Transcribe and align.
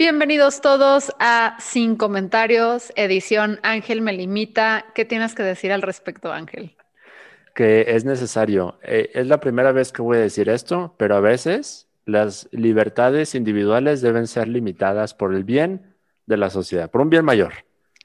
Bienvenidos 0.00 0.62
todos 0.62 1.12
a 1.18 1.58
Sin 1.60 1.94
Comentarios, 1.94 2.90
edición 2.96 3.60
Ángel 3.62 4.00
me 4.00 4.14
limita. 4.14 4.86
¿Qué 4.94 5.04
tienes 5.04 5.34
que 5.34 5.42
decir 5.42 5.72
al 5.72 5.82
respecto, 5.82 6.32
Ángel? 6.32 6.74
Que 7.54 7.84
es 7.86 8.06
necesario. 8.06 8.78
Eh, 8.82 9.10
es 9.12 9.26
la 9.26 9.40
primera 9.40 9.72
vez 9.72 9.92
que 9.92 10.00
voy 10.00 10.16
a 10.16 10.20
decir 10.20 10.48
esto, 10.48 10.94
pero 10.96 11.16
a 11.16 11.20
veces 11.20 11.86
las 12.06 12.48
libertades 12.50 13.34
individuales 13.34 14.00
deben 14.00 14.26
ser 14.26 14.48
limitadas 14.48 15.12
por 15.12 15.34
el 15.34 15.44
bien 15.44 15.94
de 16.24 16.38
la 16.38 16.48
sociedad, 16.48 16.90
por 16.90 17.02
un 17.02 17.10
bien 17.10 17.26
mayor. 17.26 17.52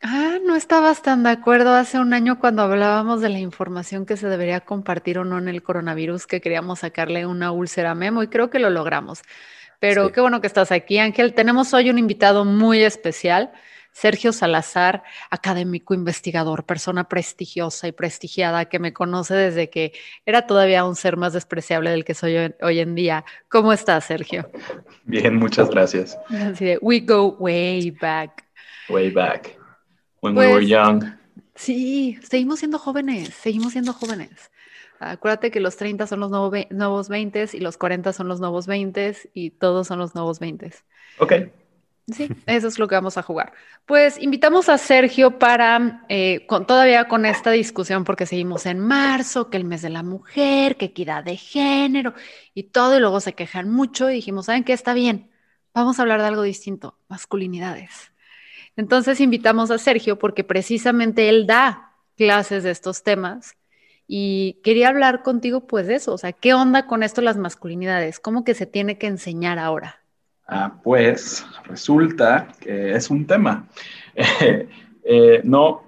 Ah, 0.02 0.39
no 0.45 0.57
estabas 0.57 1.02
tan 1.02 1.23
de 1.23 1.30
acuerdo 1.30 1.73
hace 1.73 1.97
un 1.97 2.13
año 2.13 2.41
cuando 2.41 2.63
hablábamos 2.63 3.21
de 3.21 3.30
la 3.30 3.39
información 3.39 4.05
que 4.05 4.17
se 4.17 4.27
debería 4.27 4.59
compartir 4.59 5.17
o 5.17 5.23
no 5.23 5.37
en 5.37 5.47
el 5.47 5.63
coronavirus, 5.63 6.27
que 6.27 6.41
queríamos 6.41 6.80
sacarle 6.80 7.25
una 7.25 7.53
úlcera 7.53 7.91
a 7.91 7.95
Memo 7.95 8.21
y 8.21 8.27
creo 8.27 8.49
que 8.49 8.59
lo 8.59 8.69
logramos. 8.69 9.21
Pero 9.79 10.11
qué 10.11 10.21
bueno 10.21 10.41
que 10.41 10.47
estás 10.47 10.71
aquí, 10.71 10.97
Ángel. 10.97 11.33
Tenemos 11.33 11.73
hoy 11.73 11.89
un 11.89 11.97
invitado 11.97 12.45
muy 12.45 12.83
especial, 12.83 13.51
Sergio 13.91 14.33
Salazar, 14.33 15.03
académico, 15.29 15.93
investigador, 15.93 16.65
persona 16.65 17.07
prestigiosa 17.07 17.87
y 17.87 17.93
prestigiada 17.93 18.65
que 18.65 18.77
me 18.77 18.91
conoce 18.91 19.35
desde 19.35 19.69
que 19.69 19.93
era 20.25 20.47
todavía 20.47 20.83
un 20.83 20.97
ser 20.97 21.15
más 21.15 21.31
despreciable 21.31 21.91
del 21.91 22.03
que 22.03 22.13
soy 22.13 22.53
hoy 22.61 22.79
en 22.79 22.93
día. 22.95 23.23
¿Cómo 23.47 23.71
estás, 23.71 24.03
Sergio? 24.03 24.49
Bien, 25.05 25.37
muchas 25.37 25.69
gracias. 25.69 26.17
Así 26.29 26.65
de, 26.65 26.77
we 26.81 26.99
go 26.99 27.37
way 27.39 27.91
back. 27.91 28.43
Way 28.89 29.11
back. 29.11 29.57
When 30.21 30.37
we 30.37 30.45
were 30.45 30.55
pues, 30.55 30.67
young. 30.67 31.03
Sí, 31.55 32.19
seguimos 32.27 32.59
siendo 32.59 32.79
jóvenes, 32.79 33.29
seguimos 33.33 33.71
siendo 33.71 33.93
jóvenes. 33.93 34.51
Acuérdate 34.99 35.51
que 35.51 35.59
los 35.59 35.75
30 35.77 36.07
son 36.07 36.19
los 36.19 36.31
nuevos 36.31 37.09
20 37.09 37.49
y 37.53 37.59
los 37.59 37.77
40 37.77 38.13
son 38.13 38.27
los 38.27 38.39
nuevos 38.39 38.67
20 38.67 39.15
y 39.33 39.52
todos 39.52 39.87
son 39.87 39.99
los 39.99 40.15
nuevos 40.15 40.39
20. 40.39 40.71
Ok. 41.19 41.33
Sí, 42.07 42.29
eso 42.45 42.67
es 42.67 42.77
lo 42.77 42.87
que 42.87 42.93
vamos 42.93 43.17
a 43.17 43.23
jugar. 43.23 43.53
Pues 43.87 44.21
invitamos 44.21 44.69
a 44.69 44.77
Sergio 44.77 45.39
para, 45.39 46.05
eh, 46.07 46.45
con, 46.45 46.67
todavía 46.67 47.07
con 47.07 47.25
esta 47.25 47.49
discusión, 47.49 48.03
porque 48.03 48.27
seguimos 48.27 48.67
en 48.67 48.79
marzo, 48.79 49.49
que 49.49 49.57
el 49.57 49.63
mes 49.65 49.81
de 49.81 49.89
la 49.89 50.03
mujer, 50.03 50.77
que 50.77 50.85
equidad 50.85 51.23
de 51.23 51.35
género 51.35 52.13
y 52.53 52.64
todo, 52.64 52.95
y 52.95 52.99
luego 52.99 53.20
se 53.21 53.33
quejan 53.33 53.71
mucho 53.71 54.11
y 54.11 54.15
dijimos, 54.15 54.45
¿saben 54.45 54.64
qué? 54.64 54.73
Está 54.73 54.93
bien, 54.93 55.31
vamos 55.73 55.97
a 55.97 56.03
hablar 56.03 56.21
de 56.21 56.27
algo 56.27 56.43
distinto, 56.43 56.95
masculinidades. 57.08 58.11
Entonces 58.75 59.20
invitamos 59.20 59.71
a 59.71 59.80
Sergio 59.80 60.20
porque 60.20 60.43
precisamente 60.43 61.27
él 61.30 61.47
da 61.47 61.93
clases 62.15 62.64
de 62.64 62.71
estos 62.71 63.02
temas 63.02 63.55
y 64.08 64.61
quería 64.64 64.89
hablar 64.89 65.23
contigo 65.23 65.67
pues 65.67 65.88
de 65.88 65.95
eso, 65.95 66.14
o 66.14 66.17
sea, 66.17 66.32
¿qué 66.32 66.54
onda 66.54 66.88
con 66.88 67.04
esto 67.04 67.21
las 67.21 67.38
masculinidades? 67.38 68.20
¿Cómo 68.20 68.43
que 68.43 68.54
se 68.54 68.66
tiene 68.66 68.98
que 68.98 69.08
enseñar 69.08 69.60
ahora? 69.60 70.02
Ah, 70.48 70.80
pues 70.83 71.45
resulta 71.66 72.48
que 72.60 72.94
es 72.94 73.10
un 73.10 73.26
tema. 73.26 73.67
Eh, 75.08 75.42
no, 75.44 75.83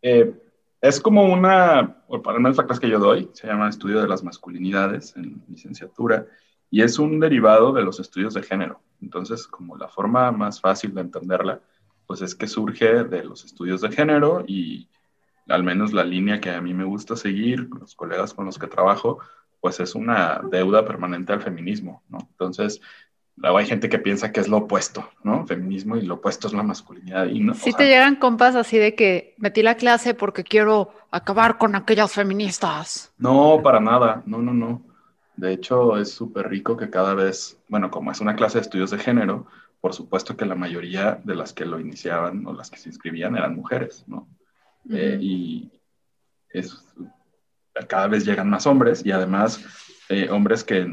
eh, 0.00 0.32
es 0.80 0.98
como 0.98 1.24
una, 1.30 2.02
o 2.08 2.22
para 2.22 2.38
menos 2.38 2.56
la 2.56 2.64
clase 2.64 2.80
que 2.80 2.88
yo 2.88 2.98
doy, 2.98 3.28
se 3.34 3.46
llama 3.46 3.68
Estudio 3.68 4.00
de 4.00 4.08
las 4.08 4.24
Masculinidades 4.24 5.14
en 5.14 5.42
licenciatura, 5.46 6.24
y 6.70 6.80
es 6.80 6.98
un 6.98 7.20
derivado 7.20 7.74
de 7.74 7.82
los 7.82 8.00
estudios 8.00 8.32
de 8.32 8.42
género. 8.42 8.80
Entonces, 9.02 9.46
como 9.46 9.76
la 9.76 9.88
forma 9.88 10.32
más 10.32 10.58
fácil 10.58 10.94
de 10.94 11.02
entenderla, 11.02 11.60
pues 12.06 12.22
es 12.22 12.34
que 12.34 12.46
surge 12.46 13.04
de 13.04 13.24
los 13.24 13.44
estudios 13.44 13.82
de 13.82 13.90
género 13.90 14.44
y 14.46 14.88
al 15.48 15.62
menos 15.62 15.92
la 15.92 16.04
línea 16.04 16.40
que 16.40 16.50
a 16.50 16.60
mí 16.60 16.74
me 16.74 16.84
gusta 16.84 17.16
seguir, 17.16 17.68
los 17.80 17.94
colegas 17.94 18.34
con 18.34 18.46
los 18.46 18.58
que 18.58 18.66
trabajo, 18.66 19.18
pues 19.60 19.80
es 19.80 19.94
una 19.94 20.40
deuda 20.50 20.84
permanente 20.84 21.32
al 21.32 21.42
feminismo, 21.42 22.02
¿no? 22.08 22.18
Entonces, 22.30 22.80
luego 23.36 23.58
hay 23.58 23.66
gente 23.66 23.88
que 23.88 23.98
piensa 23.98 24.32
que 24.32 24.40
es 24.40 24.48
lo 24.48 24.58
opuesto, 24.58 25.08
¿no? 25.22 25.46
Feminismo 25.46 25.96
y 25.96 26.02
lo 26.02 26.14
opuesto 26.14 26.48
es 26.48 26.52
la 26.52 26.62
masculinidad. 26.62 27.26
Y 27.26 27.40
no, 27.40 27.54
si 27.54 27.72
te 27.72 27.86
llegan 27.86 28.16
compas 28.16 28.56
así 28.56 28.78
de 28.78 28.94
que 28.94 29.34
metí 29.38 29.62
la 29.62 29.76
clase 29.76 30.14
porque 30.14 30.44
quiero 30.44 30.92
acabar 31.10 31.58
con 31.58 31.74
aquellas 31.74 32.12
feministas. 32.12 33.12
No, 33.18 33.60
para 33.62 33.80
nada, 33.80 34.22
no, 34.26 34.38
no, 34.38 34.52
no. 34.52 34.82
De 35.36 35.52
hecho, 35.52 35.98
es 35.98 36.10
súper 36.12 36.48
rico 36.48 36.76
que 36.76 36.88
cada 36.88 37.14
vez, 37.14 37.58
bueno, 37.68 37.90
como 37.90 38.10
es 38.10 38.20
una 38.20 38.36
clase 38.36 38.58
de 38.58 38.62
estudios 38.62 38.90
de 38.90 38.98
género, 38.98 39.46
por 39.80 39.92
supuesto 39.92 40.36
que 40.36 40.46
la 40.46 40.54
mayoría 40.54 41.20
de 41.22 41.34
las 41.34 41.52
que 41.52 41.66
lo 41.66 41.78
iniciaban 41.78 42.46
o 42.46 42.54
las 42.54 42.70
que 42.70 42.78
se 42.78 42.88
inscribían 42.88 43.36
eran 43.36 43.54
mujeres, 43.54 44.04
¿no? 44.06 44.26
Eh, 44.90 45.18
y 45.20 45.72
es, 46.50 46.84
cada 47.88 48.06
vez 48.08 48.24
llegan 48.24 48.48
más 48.48 48.66
hombres 48.66 49.04
y 49.04 49.10
además 49.10 49.64
eh, 50.08 50.28
hombres 50.30 50.62
que, 50.64 50.86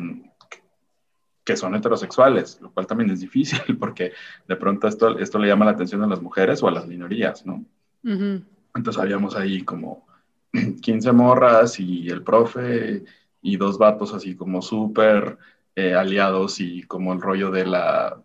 que 1.43 1.57
son 1.57 1.75
heterosexuales, 1.75 2.59
lo 2.61 2.71
cual 2.71 2.87
también 2.87 3.11
es 3.11 3.19
difícil 3.19 3.77
porque 3.79 4.13
de 4.47 4.55
pronto 4.55 4.87
esto, 4.87 5.19
esto 5.19 5.39
le 5.39 5.47
llama 5.47 5.65
la 5.65 5.71
atención 5.71 6.03
a 6.03 6.07
las 6.07 6.21
mujeres 6.21 6.63
o 6.63 6.67
a 6.67 6.71
las 6.71 6.87
minorías, 6.87 7.45
¿no? 7.45 7.65
Entonces 8.03 9.01
habíamos 9.01 9.35
ahí 9.35 9.63
como 9.63 10.05
15 10.81 11.11
morras 11.11 11.79
y 11.79 12.09
el 12.09 12.23
profe 12.23 13.03
y 13.41 13.57
dos 13.57 13.77
vatos 13.77 14.13
así 14.13 14.35
como 14.35 14.61
súper 14.61 15.37
eh, 15.75 15.93
aliados 15.93 16.59
y 16.59 16.83
como 16.83 17.13
el 17.13 17.21
rollo 17.21 17.49
de 17.51 17.65
la 17.65 18.21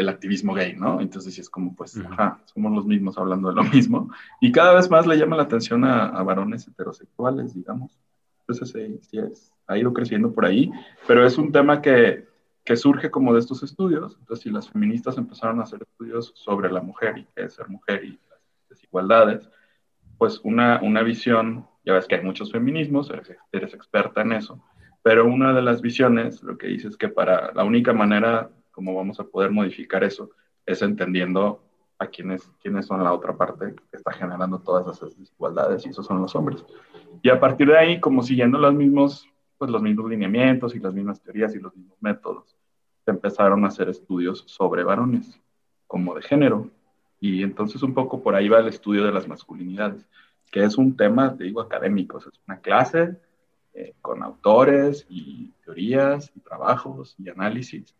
el 0.00 0.08
activismo 0.08 0.54
gay, 0.54 0.74
¿no? 0.74 1.00
Entonces 1.00 1.34
sí 1.34 1.40
es 1.40 1.50
como, 1.50 1.74
pues, 1.74 1.96
ajá, 1.98 2.40
somos 2.46 2.72
los 2.72 2.86
mismos 2.86 3.16
hablando 3.18 3.48
de 3.48 3.54
lo 3.54 3.64
mismo. 3.74 4.10
Y 4.40 4.52
cada 4.52 4.74
vez 4.74 4.90
más 4.90 5.06
le 5.06 5.16
llama 5.16 5.36
la 5.36 5.44
atención 5.44 5.84
a, 5.84 6.22
varones 6.22 6.66
heterosexuales, 6.66 7.54
digamos. 7.54 7.98
Entonces 8.40 8.70
sí, 8.70 8.98
sí 9.08 9.18
es, 9.18 9.52
ha 9.66 9.78
ido 9.78 9.92
creciendo 9.92 10.32
por 10.32 10.44
ahí, 10.44 10.70
pero 11.06 11.24
es 11.24 11.38
un 11.38 11.52
tema 11.52 11.80
que, 11.80 12.26
que 12.64 12.76
surge 12.76 13.10
como 13.10 13.32
de 13.32 13.40
estos 13.40 13.62
estudios. 13.62 14.16
Entonces, 14.18 14.42
si 14.42 14.50
las 14.50 14.68
feministas 14.68 15.16
empezaron 15.18 15.60
a 15.60 15.64
hacer 15.64 15.82
estudios 15.82 16.32
sobre 16.34 16.70
la 16.70 16.80
mujer 16.80 17.18
y 17.18 17.26
qué 17.34 17.44
es 17.44 17.54
ser 17.54 17.68
mujer 17.68 18.04
y 18.04 18.18
las 18.28 18.40
desigualdades, 18.68 19.48
pues 20.18 20.40
una, 20.42 20.80
una 20.82 21.02
visión, 21.02 21.66
ya 21.84 21.94
ves 21.94 22.06
que 22.06 22.16
hay 22.16 22.24
muchos 22.24 22.50
feminismos, 22.52 23.08
eres, 23.10 23.36
eres 23.52 23.72
experta 23.74 24.22
en 24.22 24.32
eso, 24.32 24.62
pero 25.02 25.24
una 25.24 25.52
de 25.52 25.62
las 25.62 25.80
visiones 25.80 26.42
lo 26.42 26.58
que 26.58 26.66
dice 26.66 26.88
es 26.88 26.96
que 26.96 27.08
para 27.08 27.52
la 27.54 27.64
única 27.64 27.92
manera 27.92 28.50
cómo 28.80 28.94
vamos 28.94 29.20
a 29.20 29.24
poder 29.24 29.50
modificar 29.50 30.02
eso 30.04 30.30
es 30.64 30.80
entendiendo 30.80 31.62
a 31.98 32.06
quiénes, 32.06 32.50
quiénes 32.62 32.86
son 32.86 33.04
la 33.04 33.12
otra 33.12 33.36
parte 33.36 33.74
que 33.74 33.96
está 33.98 34.10
generando 34.10 34.58
todas 34.58 34.96
esas 34.96 35.18
desigualdades 35.18 35.84
y 35.84 35.90
esos 35.90 36.06
son 36.06 36.22
los 36.22 36.34
hombres. 36.34 36.64
Y 37.20 37.28
a 37.28 37.38
partir 37.38 37.68
de 37.68 37.76
ahí, 37.76 38.00
como 38.00 38.22
siguiendo 38.22 38.56
los 38.56 38.72
mismos, 38.72 39.28
pues 39.58 39.70
los 39.70 39.82
mismos 39.82 40.08
lineamientos 40.08 40.74
y 40.74 40.78
las 40.78 40.94
mismas 40.94 41.20
teorías 41.20 41.54
y 41.54 41.58
los 41.58 41.76
mismos 41.76 41.98
métodos, 42.00 42.56
se 43.04 43.10
empezaron 43.10 43.66
a 43.66 43.68
hacer 43.68 43.90
estudios 43.90 44.44
sobre 44.46 44.82
varones, 44.82 45.38
como 45.86 46.14
de 46.14 46.22
género. 46.22 46.70
Y 47.20 47.42
entonces 47.42 47.82
un 47.82 47.92
poco 47.92 48.22
por 48.22 48.34
ahí 48.34 48.48
va 48.48 48.60
el 48.60 48.68
estudio 48.68 49.04
de 49.04 49.12
las 49.12 49.28
masculinidades, 49.28 50.06
que 50.50 50.64
es 50.64 50.78
un 50.78 50.96
tema, 50.96 51.36
te 51.36 51.44
digo, 51.44 51.60
académico, 51.60 52.16
es 52.16 52.30
una 52.48 52.60
clase 52.60 53.18
eh, 53.74 53.92
con 54.00 54.22
autores 54.22 55.04
y 55.10 55.52
teorías 55.66 56.32
y 56.34 56.40
trabajos 56.40 57.14
y 57.18 57.28
análisis 57.28 57.94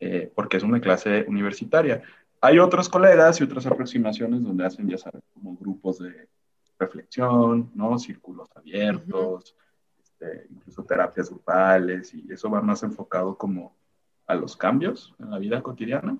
eh, 0.00 0.30
porque 0.34 0.58
es 0.58 0.62
una 0.62 0.80
clase 0.80 1.24
universitaria. 1.28 2.02
Hay 2.40 2.58
otros 2.58 2.88
colegas 2.88 3.40
y 3.40 3.44
otras 3.44 3.66
aproximaciones 3.66 4.42
donde 4.42 4.66
hacen, 4.66 4.88
ya 4.88 4.98
sabes, 4.98 5.22
como 5.32 5.56
grupos 5.56 5.98
de 5.98 6.28
reflexión, 6.78 7.70
¿no? 7.74 7.98
Círculos 7.98 8.48
abiertos, 8.54 9.56
este, 9.98 10.46
incluso 10.50 10.84
terapias 10.84 11.30
grupales, 11.30 12.12
y 12.14 12.30
eso 12.30 12.50
va 12.50 12.60
más 12.60 12.82
enfocado 12.82 13.36
como 13.36 13.76
a 14.26 14.34
los 14.34 14.56
cambios 14.56 15.14
en 15.18 15.30
la 15.30 15.38
vida 15.38 15.62
cotidiana. 15.62 16.16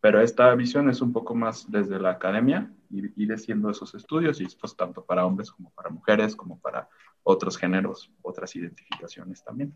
pero 0.00 0.22
esta 0.22 0.54
visión 0.54 0.88
es 0.88 1.02
un 1.02 1.12
poco 1.12 1.34
más 1.34 1.70
desde 1.70 1.98
la 2.00 2.12
academia, 2.12 2.72
ir, 2.88 3.12
ir 3.16 3.32
haciendo 3.34 3.68
esos 3.70 3.94
estudios 3.94 4.40
y 4.40 4.46
pues 4.58 4.74
tanto 4.74 5.04
para 5.04 5.26
hombres 5.26 5.50
como 5.50 5.70
para 5.72 5.90
mujeres, 5.90 6.34
como 6.34 6.58
para 6.58 6.88
otros 7.22 7.58
géneros, 7.58 8.10
otras 8.22 8.56
identificaciones 8.56 9.44
también. 9.44 9.74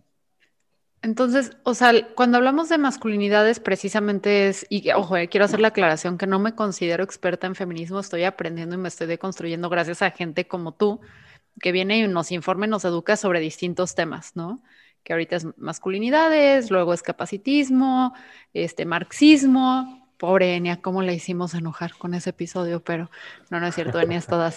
Entonces, 1.05 1.55
o 1.65 1.75
sea, 1.75 1.93
cuando 2.15 2.39
hablamos 2.39 2.71
de 2.71 2.79
masculinidades, 2.79 3.61
precisamente 3.61 4.49
es, 4.49 4.65
y 4.71 4.91
ojo, 4.93 5.19
eh, 5.19 5.29
quiero 5.29 5.45
hacer 5.45 5.61
la 5.61 5.69
aclaración 5.69 6.17
que 6.17 6.27
no 6.27 6.39
me 6.39 6.55
considero 6.55 7.05
experta 7.05 7.47
en 7.47 7.55
feminismo, 7.55 8.01
estoy 8.01 8.25
aprendiendo 8.25 8.75
y 8.75 8.79
me 8.79 8.89
estoy 8.89 9.07
deconstruyendo 9.07 9.69
gracias 9.69 10.01
a 10.01 10.13
gente 10.13 10.49
como 10.49 10.73
tú, 10.73 11.03
que 11.61 11.73
viene 11.73 11.99
y 11.99 12.09
nos 12.09 12.33
informa 12.33 12.65
y 12.65 12.71
nos 12.71 12.87
educa 12.87 13.17
sobre 13.17 13.41
distintos 13.41 13.95
temas, 13.95 14.35
¿no? 14.35 14.63
Que 15.03 15.13
ahorita 15.13 15.37
es 15.37 15.47
masculinidades, 15.59 16.71
luego 16.71 16.95
es 16.95 17.03
capacitismo, 17.03 18.15
este, 18.55 18.87
marxismo, 18.87 20.04
pobre 20.25 20.57
Enia, 20.57 20.81
cómo 20.81 21.03
le 21.03 21.13
hicimos 21.13 21.53
enojar 21.53 21.99
con 21.99 22.15
ese 22.15 22.31
episodio, 22.31 22.83
pero 22.83 23.11
no, 23.51 23.61
no 23.61 23.67
es 23.67 23.75
cierto, 23.75 24.01
Enia 24.01 24.17
es 24.17 24.27
toda. 24.27 24.51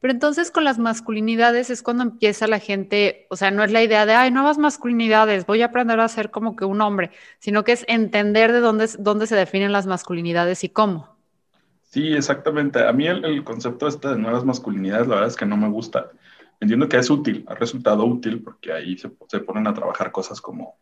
Pero 0.00 0.12
entonces 0.12 0.50
con 0.50 0.64
las 0.64 0.78
masculinidades 0.78 1.70
es 1.70 1.82
cuando 1.82 2.02
empieza 2.02 2.46
la 2.46 2.58
gente, 2.58 3.26
o 3.30 3.36
sea, 3.36 3.50
no 3.50 3.64
es 3.64 3.72
la 3.72 3.82
idea 3.82 4.04
de, 4.04 4.12
ay, 4.12 4.30
nuevas 4.30 4.58
masculinidades, 4.58 5.46
voy 5.46 5.62
a 5.62 5.66
aprender 5.66 5.98
a 5.98 6.08
ser 6.08 6.30
como 6.30 6.56
que 6.56 6.66
un 6.66 6.82
hombre, 6.82 7.10
sino 7.38 7.64
que 7.64 7.72
es 7.72 7.86
entender 7.88 8.52
de 8.52 8.60
dónde, 8.60 8.86
dónde 8.98 9.26
se 9.26 9.34
definen 9.34 9.72
las 9.72 9.86
masculinidades 9.86 10.62
y 10.62 10.68
cómo. 10.68 11.16
Sí, 11.84 12.12
exactamente. 12.12 12.86
A 12.86 12.92
mí 12.92 13.06
el, 13.06 13.42
concepto 13.44 13.88
este 13.88 14.08
de 14.08 14.18
nuevas 14.18 14.44
masculinidades, 14.44 15.08
la 15.08 15.14
verdad 15.14 15.30
es 15.30 15.36
que 15.36 15.46
no 15.46 15.56
me 15.56 15.70
gusta. 15.70 16.10
Entiendo 16.60 16.86
que 16.86 16.98
es 16.98 17.08
útil, 17.08 17.46
ha 17.48 17.54
resultado 17.54 18.04
útil 18.04 18.42
porque 18.42 18.74
ahí 18.74 18.98
se 18.98 19.08
ponen 19.40 19.66
a 19.66 19.72
trabajar 19.72 20.12
cosas 20.12 20.38
como 20.42 20.76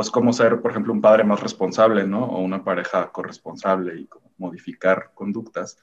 pues 0.00 0.10
cómo 0.10 0.32
ser, 0.32 0.62
por 0.62 0.70
ejemplo, 0.70 0.94
un 0.94 1.02
padre 1.02 1.24
más 1.24 1.42
responsable, 1.42 2.06
¿no? 2.06 2.24
O 2.24 2.40
una 2.40 2.64
pareja 2.64 3.12
corresponsable 3.12 4.00
y 4.00 4.08
modificar 4.38 5.10
conductas. 5.12 5.76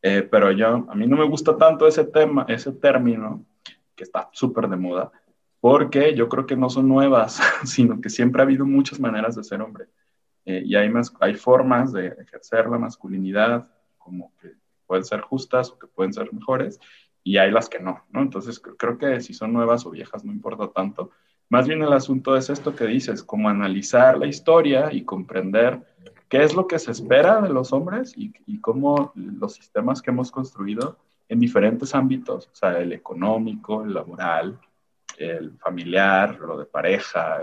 Eh, 0.00 0.22
pero 0.22 0.50
yo, 0.52 0.86
a 0.88 0.94
mí 0.94 1.06
no 1.06 1.18
me 1.18 1.28
gusta 1.28 1.54
tanto 1.54 1.86
ese 1.86 2.04
tema, 2.04 2.46
ese 2.48 2.72
término, 2.72 3.44
que 3.94 4.04
está 4.04 4.30
súper 4.32 4.70
de 4.70 4.76
moda, 4.76 5.12
porque 5.60 6.14
yo 6.14 6.30
creo 6.30 6.46
que 6.46 6.56
no 6.56 6.70
son 6.70 6.88
nuevas, 6.88 7.42
sino 7.64 8.00
que 8.00 8.08
siempre 8.08 8.40
ha 8.40 8.46
habido 8.46 8.64
muchas 8.64 9.00
maneras 9.00 9.36
de 9.36 9.44
ser 9.44 9.60
hombre. 9.60 9.88
Eh, 10.46 10.62
y 10.64 10.74
hay, 10.74 10.88
más, 10.88 11.12
hay 11.20 11.34
formas 11.34 11.92
de 11.92 12.06
ejercer 12.06 12.70
la 12.70 12.78
masculinidad 12.78 13.68
como 13.98 14.32
que 14.40 14.52
pueden 14.86 15.04
ser 15.04 15.20
justas 15.20 15.72
o 15.72 15.78
que 15.78 15.88
pueden 15.88 16.14
ser 16.14 16.32
mejores, 16.32 16.80
y 17.22 17.36
hay 17.36 17.50
las 17.50 17.68
que 17.68 17.80
no, 17.80 18.06
¿no? 18.08 18.22
Entonces 18.22 18.62
creo 18.78 18.96
que 18.96 19.20
si 19.20 19.34
son 19.34 19.52
nuevas 19.52 19.84
o 19.84 19.90
viejas 19.90 20.24
no 20.24 20.32
importa 20.32 20.68
tanto. 20.68 21.10
Más 21.50 21.66
bien 21.66 21.82
el 21.82 21.92
asunto 21.92 22.36
es 22.36 22.50
esto 22.50 22.76
que 22.76 22.84
dices, 22.84 23.22
como 23.22 23.48
analizar 23.48 24.18
la 24.18 24.26
historia 24.26 24.92
y 24.92 25.04
comprender 25.04 25.80
qué 26.28 26.42
es 26.42 26.54
lo 26.54 26.66
que 26.66 26.78
se 26.78 26.90
espera 26.90 27.40
de 27.40 27.48
los 27.48 27.72
hombres 27.72 28.12
y, 28.16 28.60
cómo 28.60 29.12
los 29.14 29.54
sistemas 29.54 30.02
que 30.02 30.10
hemos 30.10 30.30
construido 30.30 30.98
en 31.28 31.40
diferentes 31.40 31.94
ámbitos, 31.94 32.48
o 32.52 32.54
sea, 32.54 32.78
el 32.78 32.92
económico, 32.92 33.82
el 33.82 33.94
laboral, 33.94 34.58
el 35.16 35.56
familiar, 35.58 36.38
lo 36.38 36.58
de 36.58 36.66
pareja, 36.66 37.42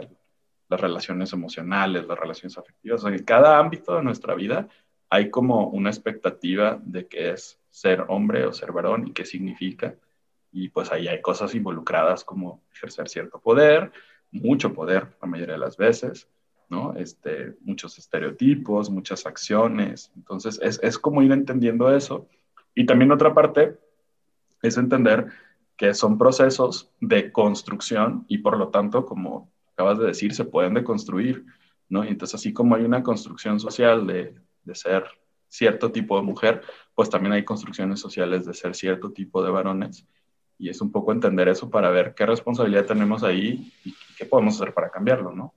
las 0.70 0.80
relaciones 0.80 1.34
emocionales, 1.34 2.06
las 2.08 2.18
relaciones 2.18 2.58
afectivas, 2.58 3.04
en 3.06 3.24
cada 3.24 3.58
ámbito 3.58 3.96
de 3.96 4.04
nuestra 4.04 4.36
vida 4.36 4.68
hay 5.10 5.30
como 5.30 5.68
una 5.68 5.90
expectativa 5.90 6.80
de 6.84 7.08
qué 7.08 7.32
es 7.32 7.60
ser 7.70 8.06
hombre 8.08 8.46
o 8.46 8.54
ser 8.54 8.72
varón 8.72 9.08
y 9.08 9.14
qué 9.14 9.26
significa. 9.26 9.96
Y 10.58 10.70
pues 10.70 10.90
ahí 10.90 11.10
hay 11.10 11.22
cosas 11.22 11.54
involucradas 11.54 12.24
como 12.24 12.64
ejercer 12.74 13.10
cierto 13.10 13.42
poder, 13.42 13.92
mucho 14.32 14.74
poder 14.74 15.10
la 15.22 15.28
mayoría 15.28 15.56
de 15.56 15.60
las 15.60 15.76
veces, 15.76 16.30
¿no? 16.70 16.94
Este, 16.96 17.58
muchos 17.60 17.98
estereotipos, 17.98 18.90
muchas 18.90 19.26
acciones. 19.26 20.14
Entonces, 20.16 20.58
es, 20.64 20.80
es 20.82 20.98
como 20.98 21.22
ir 21.22 21.34
entendiendo 21.34 21.94
eso. 21.94 22.30
Y 22.74 22.86
también 22.86 23.12
otra 23.12 23.34
parte 23.34 23.78
es 24.62 24.78
entender 24.78 25.28
que 25.76 25.94
son 25.94 26.18
procesos 26.18 26.90
de 27.02 27.34
construcción 27.34 28.24
y 28.30 28.38
por 28.38 28.58
lo 28.58 28.70
tanto, 28.70 29.06
como 29.06 29.52
acabas 29.74 30.00
de 30.00 30.08
decir, 30.08 30.34
se 30.34 30.46
pueden 30.46 30.74
deconstruir, 30.74 31.46
¿no? 31.90 32.06
Y 32.06 32.08
entonces, 32.08 32.36
así 32.36 32.54
como 32.54 32.76
hay 32.76 32.86
una 32.86 33.04
construcción 33.04 33.60
social 33.60 34.08
de, 34.08 34.34
de 34.64 34.74
ser 34.74 35.04
cierto 35.50 35.92
tipo 35.92 36.16
de 36.16 36.24
mujer, 36.24 36.62
pues 36.94 37.10
también 37.10 37.34
hay 37.34 37.44
construcciones 37.44 38.00
sociales 38.00 38.46
de 38.46 38.54
ser 38.54 38.74
cierto 38.74 39.12
tipo 39.12 39.44
de 39.44 39.52
varones. 39.52 40.08
Y 40.58 40.70
es 40.70 40.82
un 40.82 40.92
poco 40.92 41.12
entender 41.12 41.48
eso 41.50 41.70
para 41.70 41.90
ver 41.90 42.14
qué 42.16 42.26
responsabilidad 42.26 42.86
tenemos 42.86 43.24
ahí 43.24 43.72
y 43.84 43.94
qué 44.18 44.26
podemos 44.26 44.56
hacer 44.56 44.74
para 44.74 44.90
cambiarlo, 44.90 45.34
¿no? 45.34 45.54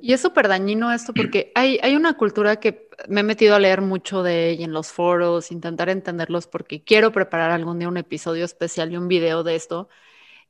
Y 0.00 0.12
es 0.12 0.20
súper 0.20 0.48
dañino 0.48 0.92
esto 0.92 1.12
porque 1.12 1.50
hay, 1.54 1.78
hay 1.82 1.96
una 1.96 2.14
cultura 2.14 2.56
que 2.56 2.88
me 3.08 3.20
he 3.20 3.24
metido 3.24 3.54
a 3.54 3.58
leer 3.58 3.80
mucho 3.80 4.22
de 4.22 4.50
ella 4.50 4.64
en 4.64 4.72
los 4.72 4.92
foros, 4.92 5.50
intentar 5.50 5.88
entenderlos 5.88 6.46
porque 6.46 6.84
quiero 6.84 7.10
preparar 7.12 7.50
algún 7.50 7.78
día 7.78 7.88
un 7.88 7.96
episodio 7.96 8.44
especial 8.44 8.92
y 8.92 8.96
un 8.96 9.08
video 9.08 9.42
de 9.42 9.56
esto, 9.56 9.88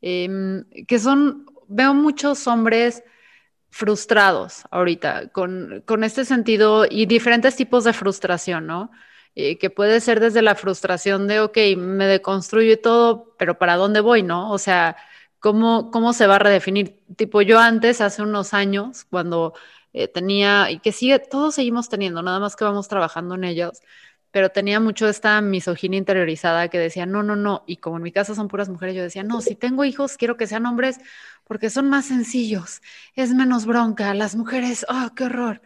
em, 0.03 0.65
que 0.87 0.99
son, 0.99 1.47
veo 1.69 1.95
muchos 1.95 2.47
hombres 2.47 3.03
frustrados 3.71 4.65
ahorita 4.71 5.29
con, 5.29 5.83
con, 5.87 6.05
este 6.05 6.25
sentido 6.25 6.87
y 6.89 7.07
diferentes 7.07 7.57
tipos 7.57 7.85
de 7.85 7.93
frustración, 7.93 8.67
¿no? 8.67 8.91
Eh, 9.37 9.59
que 9.59 9.69
puede 9.71 10.01
ser 10.01 10.21
desde 10.21 10.43
la 10.43 10.55
frustración 10.55 11.27
de, 11.27 11.41
ok, 11.41 11.59
me 11.77 12.07
deconstruyo 12.07 12.73
y 12.73 12.77
todo, 12.77 13.35
pero 13.37 13.59
¿para 13.59 13.77
dónde 13.77 14.01
voy, 14.01 14.23
no? 14.23 14.53
O 14.53 14.59
sea, 14.59 14.97
¿Cómo, 15.45 15.91
¿Cómo 15.91 16.15
se 16.15 16.27
va 16.27 16.37
a 16.37 16.39
redefinir? 16.39 17.05
Tipo, 17.17 17.43
yo 17.43 17.59
antes, 17.59 18.01
hace 18.01 18.23
unos 18.23 18.55
años, 18.55 19.05
cuando 19.05 19.53
eh, 19.93 20.09
tenía, 20.09 20.71
y 20.71 20.79
que 20.81 20.91
sigue, 20.91 21.19
todos 21.19 21.55
seguimos 21.57 21.91
teniendo, 21.91 22.23
nada 22.23 22.41
más 22.41 22.57
que 22.57 22.65
vamos 22.65 22.89
trabajando 22.89 23.35
en 23.35 23.45
ellos, 23.45 23.83
pero 24.31 24.49
tenía 24.51 24.81
mucho 24.81 25.07
esta 25.07 25.39
misoginia 25.43 25.99
interiorizada 25.99 26.69
que 26.69 26.79
decía, 26.79 27.05
no, 27.05 27.23
no, 27.23 27.37
no, 27.37 27.63
y 27.67 27.77
como 27.77 27.99
en 27.99 28.05
mi 28.05 28.11
casa 28.11 28.35
son 28.35 28.49
puras 28.49 28.71
mujeres, 28.71 28.97
yo 28.97 29.03
decía, 29.03 29.23
no, 29.23 29.43
si 29.43 29.55
tengo 29.55 29.85
hijos, 29.85 30.17
quiero 30.17 30.39
que 30.39 30.47
sean 30.47 30.65
hombres 30.65 30.99
porque 31.45 31.69
son 31.69 31.91
más 31.91 32.07
sencillos, 32.07 32.81
es 33.15 33.35
menos 33.35 33.67
bronca, 33.67 34.15
las 34.15 34.37
mujeres, 34.37 34.87
oh, 34.89 35.11
qué 35.15 35.25
horror. 35.25 35.61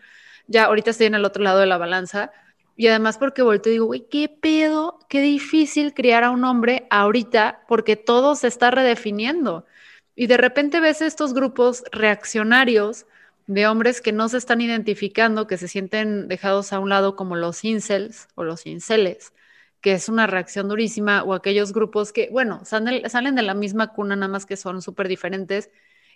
Ya 0.48 0.64
ahorita 0.64 0.90
estoy 0.90 1.06
en 1.06 1.14
el 1.14 1.24
otro 1.24 1.44
lado 1.44 1.60
de 1.60 1.66
la 1.66 1.78
balanza, 1.78 2.32
y 2.78 2.86
además 2.86 3.18
porque 3.18 3.42
vuelto 3.42 3.68
y 3.68 3.72
digo, 3.72 3.86
güey, 3.86 4.06
qué 4.08 4.28
pedo, 4.28 5.00
qué 5.08 5.20
difícil 5.20 5.94
criar 5.94 6.22
a 6.22 6.30
un 6.30 6.44
hombre 6.44 6.86
ahorita 6.90 7.64
porque 7.66 7.96
todo 7.96 8.36
se 8.36 8.46
está 8.46 8.70
redefiniendo. 8.70 9.66
Y 10.14 10.28
de 10.28 10.36
repente 10.36 10.78
ves 10.78 11.02
estos 11.02 11.34
grupos 11.34 11.82
reaccionarios 11.90 13.06
de 13.48 13.66
hombres 13.66 14.00
que 14.00 14.12
no 14.12 14.28
se 14.28 14.38
están 14.38 14.60
identificando, 14.60 15.48
que 15.48 15.56
se 15.58 15.66
sienten 15.66 16.28
dejados 16.28 16.72
a 16.72 16.78
un 16.78 16.88
lado 16.90 17.16
como 17.16 17.34
los 17.34 17.64
incels 17.64 18.28
o 18.36 18.44
los 18.44 18.64
inceles, 18.64 19.32
que 19.80 19.92
es 19.92 20.08
una 20.08 20.28
reacción 20.28 20.68
durísima, 20.68 21.24
o 21.24 21.34
aquellos 21.34 21.72
grupos 21.72 22.12
que, 22.12 22.28
bueno, 22.30 22.64
salen, 22.64 23.10
salen 23.10 23.34
de 23.34 23.42
la 23.42 23.54
misma 23.54 23.88
cuna, 23.92 24.14
nada 24.14 24.30
más 24.30 24.46
que 24.46 24.56
son 24.56 24.82
súper 24.82 25.08
diferentes, 25.08 25.70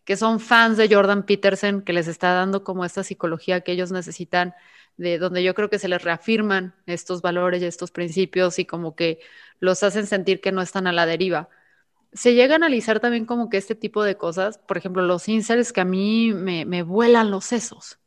que 0.05 0.17
son 0.17 0.39
fans 0.41 0.77
de 0.77 0.89
Jordan 0.95 1.25
Peterson, 1.25 1.83
que 1.83 1.93
les 1.93 2.07
está 2.09 2.35
dando 2.35 2.65
como 2.65 2.85
esta 2.85 3.03
psicología 3.03 3.63
que 3.63 3.73
ellos 3.73 3.91
necesitan 3.93 4.55
de 4.97 5.19
donde 5.19 5.43
yo 5.43 5.55
creo 5.55 5.71
que 5.71 5.79
se 5.79 5.89
les 5.89 6.03
reafirman 6.03 6.75
estos 6.87 7.23
valores 7.23 7.63
y 7.63 7.67
estos 7.67 7.91
principios 7.91 8.59
y 8.59 8.65
como 8.65 8.95
que 8.95 9.21
los 9.61 9.83
hacen 9.83 10.07
sentir 10.07 10.41
que 10.41 10.53
no 10.53 10.63
están 10.63 10.87
a 10.87 10.93
la 10.93 11.07
deriva. 11.07 11.49
Se 12.13 12.35
llega 12.35 12.55
a 12.55 12.57
analizar 12.57 13.01
también 13.01 13.25
como 13.25 13.49
que 13.49 13.57
este 13.57 13.75
tipo 13.75 14.05
de 14.05 14.17
cosas, 14.17 14.59
por 14.59 14.77
ejemplo, 14.77 15.03
los 15.03 15.29
incels 15.29 15.73
que 15.73 15.81
a 15.81 15.85
mí 15.85 16.33
me, 16.35 16.83
vuelan 16.83 17.31
los 17.31 17.45
sesos. 17.47 17.99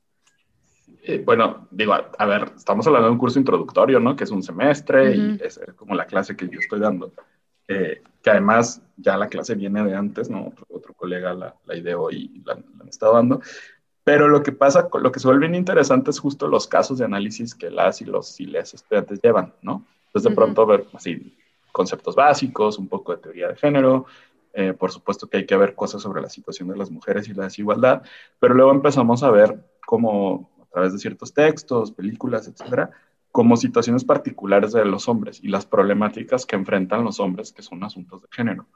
Eh, 1.02 1.22
bueno, 1.26 1.68
digo, 1.72 1.94
a, 1.94 2.26
ver, 2.26 2.52
estamos 2.56 2.86
hablando 2.88 3.08
de 3.08 3.14
un 3.14 3.20
curso 3.20 3.40
introductorio, 3.40 4.00
¿no? 4.00 4.16
Que 4.16 4.24
es 4.24 4.32
un 4.32 4.44
semestre 4.44 5.16
y 5.16 5.40
es 5.42 5.60
como 5.76 5.96
la 5.96 6.06
clase 6.06 6.36
que 6.36 6.48
yo 6.48 6.60
estoy 6.60 6.80
dando. 6.80 7.14
Eh, 7.68 8.04
que 8.22 8.30
además 8.30 8.82
ya 8.96 9.18
la 9.18 9.28
clase 9.28 9.56
viene 9.56 9.84
de 9.84 9.96
antes, 9.96 10.30
¿no? 10.30 10.54
Otro, 10.70 10.94
colega 10.94 11.34
la, 11.34 11.56
la 11.66 11.76
ideó 11.76 12.12
y 12.12 12.42
la, 12.46 12.56
la 12.56 12.90
estado 12.90 13.14
dando. 13.14 13.42
Pero 14.06 14.28
lo 14.28 14.44
que 14.44 14.52
pasa, 14.52 14.88
lo 14.94 15.12
que 15.12 15.20
se 15.20 15.28
vuelve 15.28 15.58
interesante 15.58 16.12
es 16.12 16.20
justo 16.20 16.48
los 16.48 16.68
casos 16.68 17.00
de 17.00 17.06
análisis 17.06 17.56
que 17.56 17.72
las 17.72 18.02
y 18.02 18.06
los 18.06 18.40
y 18.40 18.46
les 18.46 18.76
estudiantes 18.76 19.20
llevan, 19.22 19.54
¿no? 19.64 19.84
Entonces, 20.06 20.30
de 20.30 20.36
pronto 20.36 20.66
ver 20.66 20.86
así 20.94 21.36
conceptos 21.72 22.16
básicos, 22.16 22.78
un 22.78 22.88
poco 22.88 23.14
de 23.14 23.22
teoría 23.22 23.48
de 23.50 23.56
género, 23.56 24.06
eh, 24.54 24.74
por 24.74 24.92
supuesto 24.92 25.28
que 25.28 25.38
hay 25.38 25.46
que 25.48 25.58
ver 25.58 25.74
cosas 25.74 26.04
sobre 26.04 26.22
la 26.22 26.30
situación 26.30 26.70
de 26.70 26.78
las 26.78 26.92
mujeres 26.92 27.28
y 27.28 27.34
la 27.34 27.46
desigualdad, 27.46 28.04
pero 28.40 28.54
luego 28.54 28.72
empezamos 28.72 29.24
a 29.24 29.32
ver 29.32 29.60
cómo 29.86 30.52
a 30.62 30.66
través 30.68 30.94
de 30.94 31.00
ciertos 31.00 31.34
textos, 31.34 31.92
películas, 31.92 32.48
etcétera, 32.48 32.92
como 33.32 33.58
situaciones 33.58 34.06
particulares 34.06 34.72
de 34.72 34.86
los 34.86 35.10
hombres 35.10 35.44
y 35.44 35.48
las 35.50 35.66
problemáticas 35.66 36.46
que 36.46 36.56
enfrentan 36.56 37.04
los 37.04 37.20
hombres, 37.20 37.52
que 37.52 37.64
son 37.64 37.84
asuntos 37.84 38.22
de 38.22 38.28
género. 38.32 38.68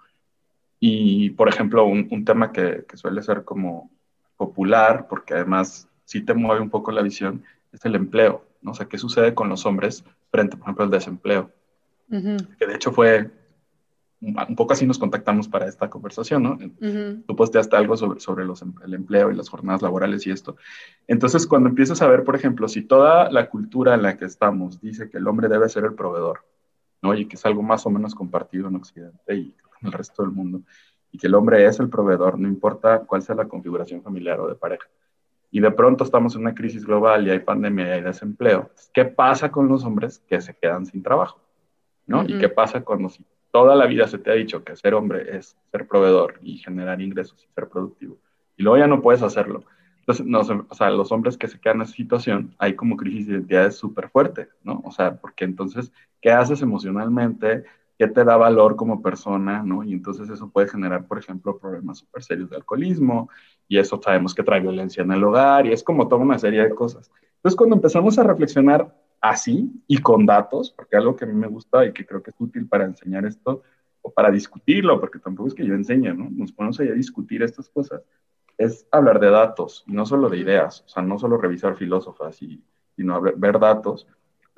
Y, 0.80 1.30
por 1.32 1.48
ejemplo, 1.48 1.86
un, 1.86 2.08
un 2.12 2.26
tema 2.26 2.52
que, 2.52 2.84
que, 2.90 2.98
suele 2.98 3.22
ser 3.22 3.46
como 3.46 3.92
popular, 4.40 5.08
porque 5.10 5.34
además 5.34 5.90
sí 6.06 6.22
te 6.22 6.34
mueve 6.34 6.62
un 6.62 6.70
poco 6.70 6.94
la 6.94 7.02
visión, 7.02 7.44
es 7.74 7.84
el 7.84 7.96
empleo, 7.96 8.46
¿no? 8.62 8.72
O 8.72 8.74
sea, 8.74 8.88
¿qué 8.88 8.98
sucede 8.98 9.36
con 9.36 9.50
los 9.50 9.66
hombres 9.66 10.06
frente, 10.32 10.56
por 10.56 10.64
ejemplo, 10.64 10.86
al 10.86 10.92
desempleo? 10.92 11.52
Que 12.58 12.66
de 12.66 12.76
hecho 12.76 12.94
fue 12.94 13.30
un 14.22 14.56
poco 14.56 14.74
así 14.74 14.86
nos 14.86 14.98
contactamos 14.98 15.48
para 15.48 15.68
esta 15.68 15.90
conversación, 15.90 16.44
¿no? 16.44 16.58
Tú 17.26 17.36
posteaste 17.36 17.76
algo 17.76 17.96
sobre, 17.98 18.20
sobre 18.22 18.46
los, 18.46 18.62
em, 18.62 18.74
el 18.84 18.94
empleo 18.94 19.30
y 19.30 19.36
las 19.36 19.50
jornadas 19.50 19.82
laborales 19.82 20.26
y 20.26 20.32
esto. 20.32 20.56
Entonces, 21.08 21.46
cuando 21.46 21.70
empiezas 21.70 22.02
a 22.02 22.08
ver, 22.08 22.24
por 22.24 22.36
ejemplo, 22.36 22.68
si 22.68 22.82
toda 22.82 23.30
la 23.32 23.50
cultura 23.50 23.94
en 23.94 24.02
la 24.02 24.18
que 24.18 24.26
estamos 24.26 24.82
dice 24.82 25.10
que 25.10 25.18
el 25.18 25.28
hombre 25.28 25.48
debe 25.48 25.70
ser 25.70 25.84
el 25.86 25.96
proveedor, 25.96 26.46
¿no? 27.02 27.14
Y 27.14 27.28
que 27.28 27.36
es 27.36 27.46
algo 27.46 27.62
más 27.62 27.86
o 27.86 27.90
menos 27.90 28.16
compartido 28.16 28.68
en 28.68 28.76
Occidente 28.76 29.36
y 29.36 29.56
en 29.82 29.88
el 29.88 29.92
resto 29.94 30.24
del 30.24 30.32
mundo, 30.32 30.62
y 31.12 31.18
que 31.18 31.28
el 31.28 31.36
hombre 31.36 31.66
es 31.66 31.80
el 31.80 31.90
proveedor, 31.90 32.40
no 32.40 32.48
importa 32.48 33.00
cuál 33.00 33.22
sea 33.22 33.36
la 33.36 33.48
configuración 33.48 34.02
familiar 34.02 34.40
o 34.40 34.48
de 34.48 34.56
pareja. 34.56 34.88
Y 35.52 35.60
de 35.60 35.72
pronto 35.72 36.04
estamos 36.04 36.36
en 36.36 36.42
una 36.42 36.54
crisis 36.54 36.86
global 36.86 37.26
y 37.26 37.32
hay 37.32 37.40
pandemia 37.40 37.88
y 37.88 37.92
hay 37.92 38.02
desempleo. 38.02 38.70
¿Qué 38.94 39.06
pasa 39.06 39.52
con 39.52 39.68
los 39.68 39.84
hombres 39.84 40.20
que 40.28 40.40
se 40.42 40.56
quedan 40.56 40.86
sin 40.86 41.02
trabajo? 41.02 41.42
¿no? 42.10 42.24
¿Y 42.28 42.40
qué 42.40 42.50
pasa 42.50 42.82
cuando 42.82 43.08
si 43.08 43.24
toda 43.52 43.76
la 43.76 43.86
vida 43.86 44.08
se 44.08 44.18
te 44.18 44.32
ha 44.32 44.34
dicho 44.34 44.64
que 44.64 44.76
ser 44.76 44.96
hombre 44.96 45.38
es 45.38 45.56
ser 45.72 45.88
proveedor 45.88 46.40
y 46.42 46.58
generar 46.58 47.00
ingresos 47.02 47.44
y 47.44 47.54
ser 47.54 47.70
productivo? 47.70 48.18
Y 48.58 48.64
luego 48.64 48.80
ya 48.80 48.88
no 48.88 49.02
puedes 49.02 49.22
hacerlo. 49.22 49.64
Entonces, 50.00 50.26
no, 50.26 50.40
o 50.40 50.74
sea, 50.74 50.90
los 50.90 51.12
hombres 51.12 51.38
que 51.38 51.48
se 51.48 51.60
quedan 51.60 51.78
en 51.78 51.82
esa 51.84 51.94
situación, 51.94 52.56
hay 52.58 52.74
como 52.76 52.98
crisis 52.98 53.28
de 53.28 53.34
identidades 53.34 53.76
súper 53.76 54.10
fuerte, 54.10 54.50
¿no? 54.64 54.82
O 54.84 54.92
sea, 54.92 55.18
porque 55.18 55.46
entonces, 55.46 55.92
¿qué 56.20 56.32
haces 56.32 56.64
emocionalmente? 56.64 57.64
¿Qué 58.00 58.08
te 58.08 58.24
da 58.24 58.38
valor 58.38 58.78
como 58.78 59.02
persona? 59.02 59.62
¿no? 59.62 59.84
Y 59.84 59.92
entonces 59.92 60.30
eso 60.30 60.50
puede 60.50 60.70
generar, 60.70 61.06
por 61.06 61.20
ejemplo, 61.20 61.58
problemas 61.60 61.98
súper 61.98 62.24
serios 62.24 62.50
de 62.50 62.56
alcoholismo, 62.56 63.30
y 63.68 63.78
eso 63.78 64.02
sabemos 64.02 64.34
que 64.34 64.42
trae 64.42 64.62
violencia 64.62 65.04
en 65.04 65.12
el 65.12 65.22
hogar, 65.22 65.68
y 65.68 65.74
es 65.74 65.84
como 65.84 66.08
toda 66.08 66.22
una 66.22 66.40
serie 66.40 66.64
de 66.64 66.74
cosas. 66.74 67.12
Entonces, 67.36 67.58
cuando 67.58 67.76
empezamos 67.76 68.18
a 68.18 68.24
reflexionar 68.24 68.96
así 69.20 69.70
y 69.86 69.98
con 69.98 70.26
datos, 70.26 70.72
porque 70.72 70.96
algo 70.96 71.14
que 71.18 71.26
a 71.26 71.28
mí 71.28 71.34
me 71.34 71.48
gusta 71.48 71.86
y 71.86 71.92
que 71.92 72.06
creo 72.06 72.24
que 72.24 72.32
es 72.32 72.38
útil 72.40 72.70
para 72.70 72.86
enseñar 72.86 73.26
esto 73.26 73.64
o 74.02 74.14
para 74.14 74.32
discutirlo, 74.32 74.98
porque 74.98 75.20
tampoco 75.20 75.50
es 75.50 75.54
que 75.54 75.66
yo 75.66 75.74
enseñe, 75.74 76.14
¿no? 76.14 76.30
Nos 76.32 76.54
ponemos 76.54 76.80
ahí 76.80 76.88
a 76.88 76.94
discutir 76.94 77.44
estas 77.44 77.68
cosas, 77.68 78.02
es 78.58 78.88
hablar 78.92 79.20
de 79.20 79.30
datos, 79.30 79.84
no 79.88 80.06
solo 80.06 80.30
de 80.30 80.38
ideas, 80.38 80.86
o 80.86 80.90
sea, 80.90 81.04
no 81.04 81.20
solo 81.20 81.38
revisar 81.38 81.76
filósofas, 81.76 82.42
y, 82.42 82.64
sino 82.96 83.22
ver 83.22 83.60
datos. 83.60 84.08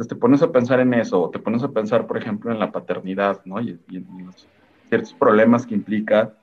Entonces 0.02 0.18
te 0.18 0.20
pones 0.20 0.42
a 0.42 0.52
pensar 0.52 0.80
en 0.80 0.96
eso, 0.96 1.22
o 1.22 1.30
te 1.30 1.38
pones 1.38 1.62
a 1.62 1.70
pensar, 1.70 2.08
por 2.08 2.18
ejemplo, 2.18 2.52
en 2.52 2.58
la 2.58 2.72
paternidad, 2.72 3.46
¿no? 3.46 3.62
Y, 3.62 3.80
y 3.88 3.98
en 3.98 4.08
los 4.26 4.48
ciertos 4.90 5.14
problemas 5.14 5.68
que 5.68 5.76
implica 5.76 6.34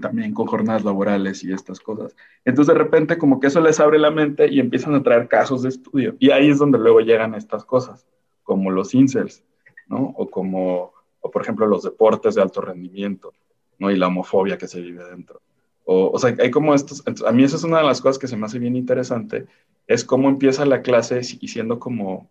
también 0.00 0.32
con 0.32 0.46
jornadas 0.46 0.84
laborales 0.84 1.42
y 1.42 1.52
estas 1.52 1.80
cosas. 1.80 2.14
Entonces 2.44 2.72
de 2.72 2.78
repente 2.78 3.18
como 3.18 3.40
que 3.40 3.48
eso 3.48 3.60
les 3.60 3.80
abre 3.80 3.98
la 3.98 4.12
mente 4.12 4.46
y 4.46 4.60
empiezan 4.60 4.94
a 4.94 5.02
traer 5.02 5.26
casos 5.26 5.62
de 5.62 5.70
estudio. 5.70 6.14
Y 6.20 6.30
ahí 6.30 6.50
es 6.50 6.58
donde 6.58 6.78
luego 6.78 7.00
llegan 7.00 7.34
estas 7.34 7.64
cosas, 7.64 8.06
como 8.44 8.70
los 8.70 8.94
incels, 8.94 9.42
¿no? 9.88 10.14
O 10.16 10.30
como, 10.30 10.92
o 11.20 11.30
por 11.32 11.42
ejemplo, 11.42 11.66
los 11.66 11.82
deportes 11.82 12.36
de 12.36 12.42
alto 12.42 12.60
rendimiento, 12.60 13.32
¿no? 13.80 13.90
Y 13.90 13.96
la 13.96 14.06
homofobia 14.06 14.56
que 14.56 14.68
se 14.68 14.80
vive 14.80 15.04
dentro. 15.04 15.40
O, 15.84 16.12
o 16.12 16.18
sea, 16.20 16.32
hay 16.38 16.52
como 16.52 16.76
estos, 16.76 17.02
a 17.26 17.32
mí 17.32 17.42
esa 17.42 17.56
es 17.56 17.64
una 17.64 17.78
de 17.78 17.86
las 17.86 18.00
cosas 18.00 18.20
que 18.20 18.28
se 18.28 18.36
me 18.36 18.46
hace 18.46 18.60
bien 18.60 18.76
interesante, 18.76 19.46
es 19.88 20.04
cómo 20.04 20.28
empieza 20.28 20.64
la 20.64 20.82
clase 20.82 21.22
y 21.40 21.48
siendo 21.48 21.80
como, 21.80 22.28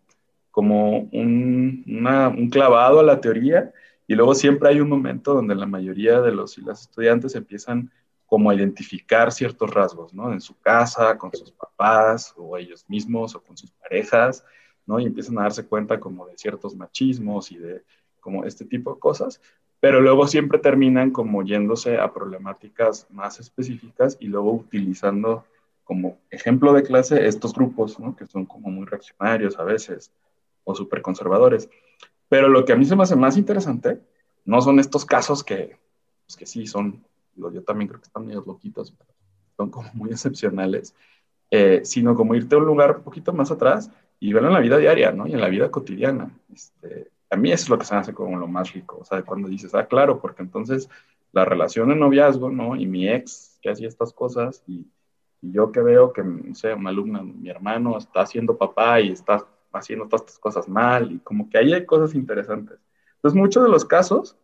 como 0.58 1.02
un, 1.12 1.84
un 1.86 2.50
clavado 2.50 3.00
a 3.00 3.04
la 3.04 3.22
teoría 3.22 3.72
y 4.08 4.16
luego 4.16 4.34
siempre 4.34 4.70
hay 4.70 4.82
un 4.82 4.90
momento 4.90 5.36
donde 5.36 5.54
la 5.54 5.68
mayoría 5.68 6.20
de 6.20 6.32
los 6.32 6.58
y 6.58 6.62
las 6.62 6.82
estudiantes 6.82 7.36
empiezan 7.36 7.92
como 8.26 8.50
a 8.50 8.56
identificar 8.56 9.32
ciertos 9.32 9.72
rasgos, 9.72 10.16
¿no? 10.16 10.34
En 10.34 10.42
su 10.42 10.60
casa, 10.60 11.16
con 11.20 11.32
sus 11.32 11.52
papás, 11.52 12.34
o 12.38 12.58
ellos 12.58 12.86
mismos, 12.88 13.36
o 13.36 13.44
con 13.44 13.56
sus 13.56 13.70
parejas, 13.70 14.44
¿no? 14.88 15.00
Y 15.00 15.06
empiezan 15.06 15.38
a 15.38 15.44
darse 15.44 15.64
cuenta 15.68 16.00
como 16.00 16.26
de 16.26 16.36
ciertos 16.36 16.76
machismos 16.76 17.52
y 17.52 17.60
de 17.60 17.84
como 18.20 18.44
este 18.44 18.66
tipo 18.66 18.96
de 18.96 19.00
cosas, 19.00 19.40
pero 19.80 20.02
luego 20.02 20.26
siempre 20.26 20.58
terminan 20.58 21.12
como 21.12 21.44
yéndose 21.44 22.00
a 22.00 22.12
problemáticas 22.12 23.06
más 23.12 23.40
específicas 23.40 24.18
y 24.20 24.26
luego 24.26 24.54
utilizando 24.54 25.46
como 25.84 26.18
ejemplo 26.32 26.74
de 26.74 26.82
clase 26.82 27.28
estos 27.28 27.54
grupos, 27.54 28.00
¿no? 28.00 28.16
Que 28.16 28.26
son 28.26 28.48
como 28.48 28.72
muy 28.72 28.88
reaccionarios 28.88 29.60
a 29.60 29.64
veces, 29.64 30.12
o 30.68 30.76
súper 30.76 31.02
conservadores. 31.02 31.70
Pero 32.30 32.50
lo 32.50 32.66
que 32.66 32.74
a 32.74 32.76
mí 32.76 32.86
se 32.86 32.96
me 32.96 33.04
hace 33.04 33.16
más 33.16 33.38
interesante 33.38 34.02
no 34.46 34.62
son 34.62 34.80
estos 34.80 35.06
casos 35.06 35.44
que, 35.44 35.78
pues 36.26 36.36
que 36.36 36.46
sí 36.46 36.68
son, 36.68 37.04
yo 37.36 37.64
también 37.64 37.88
creo 37.88 38.02
que 38.02 38.08
están 38.08 38.26
medio 38.26 38.44
loquitos, 38.46 38.94
son 39.56 39.72
como 39.72 39.90
muy 39.94 40.12
excepcionales, 40.12 40.94
eh, 41.50 41.82
sino 41.86 42.16
como 42.16 42.36
irte 42.36 42.56
a 42.56 42.58
un 42.58 42.66
lugar 42.66 42.98
un 42.98 43.04
poquito 43.04 43.32
más 43.32 43.50
atrás 43.50 43.90
y 44.20 44.34
verlo 44.34 44.50
en 44.50 44.56
la 44.56 44.60
vida 44.60 44.78
diaria, 44.78 45.12
¿no? 45.12 45.26
Y 45.26 45.34
en 45.34 45.42
la 45.42 45.48
vida 45.48 45.72
cotidiana. 45.72 46.30
Este, 46.54 47.10
a 47.30 47.38
mí 47.38 47.52
eso 47.52 47.64
es 47.64 47.70
lo 47.70 47.78
que 47.78 47.86
se 47.86 47.94
me 47.94 48.02
hace 48.02 48.14
como 48.14 48.38
lo 48.38 48.48
más 48.48 48.74
rico, 48.74 48.98
o 49.02 49.06
sea, 49.06 49.22
cuando 49.24 49.48
dices, 49.48 49.74
ah, 49.74 49.88
claro, 49.88 50.20
porque 50.20 50.44
entonces 50.44 50.90
la 51.32 51.46
relación 51.46 51.90
de 51.90 51.96
noviazgo, 51.96 52.50
¿no? 52.50 52.76
Y 52.76 52.88
mi 52.88 53.08
ex 53.08 53.58
que 53.62 53.70
hacía 53.70 53.88
estas 53.88 54.12
cosas 54.12 54.64
y, 54.68 54.86
yo 55.40 55.72
que 55.72 55.82
veo 55.82 56.14
que, 56.14 56.24
no 56.24 56.56
sé, 56.56 56.74
una 56.74 56.90
alumna, 56.90 57.22
mi 57.22 57.48
hermano 57.48 57.96
está 57.96 58.22
haciendo 58.22 58.58
papá 58.58 59.00
y 59.00 59.12
está 59.12 59.46
haciendo 59.72 60.08
todas 60.08 60.22
estas 60.22 60.40
cosas 60.40 60.68
mal 60.68 61.12
y 61.12 61.20
como 61.20 61.50
que 61.50 61.58
ahí 61.58 61.74
hay 61.74 61.86
cosas 61.86 62.16
interesantes. 62.16 62.80
Entonces, 63.16 63.40
muchos 63.40 63.64
de 63.64 63.70
los 63.70 63.86
casos 63.86 64.38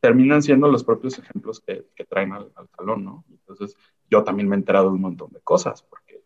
terminan 0.00 0.42
siendo 0.42 0.68
los 0.68 0.84
propios 0.84 1.18
ejemplos 1.18 1.60
que, 1.60 1.86
que 1.94 2.04
traen 2.04 2.32
al, 2.32 2.50
salón, 2.76 3.04
¿no? 3.04 3.24
Entonces, 3.30 3.76
yo 4.10 4.24
también 4.24 4.48
me 4.48 4.56
he 4.56 4.58
enterado 4.58 4.86
de 4.86 4.94
un 4.94 5.00
montón 5.00 5.32
de 5.32 5.40
cosas, 5.40 5.82
porque 5.82 6.22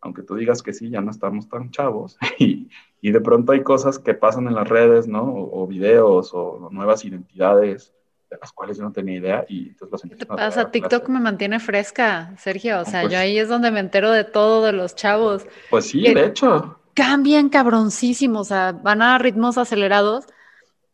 aunque 0.00 0.22
tú 0.22 0.34
digas 0.34 0.62
que 0.62 0.74
sí, 0.74 0.90
ya 0.90 1.00
no 1.00 1.10
estamos 1.10 1.48
tan 1.48 1.70
chavos 1.70 2.18
y, 2.38 2.68
y 3.00 3.12
de 3.12 3.20
pronto 3.20 3.52
hay 3.52 3.62
cosas 3.62 3.98
que 3.98 4.14
pasan 4.14 4.46
en 4.46 4.54
las 4.54 4.68
redes, 4.68 5.08
¿no? 5.08 5.22
O, 5.24 5.66
videos 5.66 6.30
o 6.34 6.68
nuevas 6.70 7.04
identidades 7.04 7.94
de 8.30 8.36
las 8.40 8.52
cuales 8.52 8.76
yo 8.76 8.84
no 8.84 8.92
tenía 8.92 9.16
idea 9.16 9.46
y 9.48 9.68
entonces 9.68 9.90
los 9.92 10.02
¿Qué 10.02 10.16
te 10.16 10.26
pasa? 10.26 10.70
TikTok 10.70 11.08
me 11.08 11.20
mantiene 11.20 11.60
fresca, 11.60 12.34
Sergio. 12.36 12.80
O 12.80 12.84
sea, 12.84 13.02
pues 13.02 13.12
yo 13.12 13.18
ahí 13.18 13.38
es 13.38 13.48
donde 13.48 13.70
me 13.70 13.80
entero 13.80 14.10
de 14.10 14.24
todo 14.24 14.64
de 14.64 14.72
los 14.72 14.94
chavos. 14.94 15.46
Pues 15.70 15.86
sí, 15.86 16.02
de 16.02 16.26
hecho 16.26 16.78
cambian 16.94 17.48
cabroncísimo, 17.48 18.40
o 18.40 18.44
sea, 18.44 18.72
van 18.72 19.02
a 19.02 19.18
ritmos 19.18 19.58
acelerados, 19.58 20.26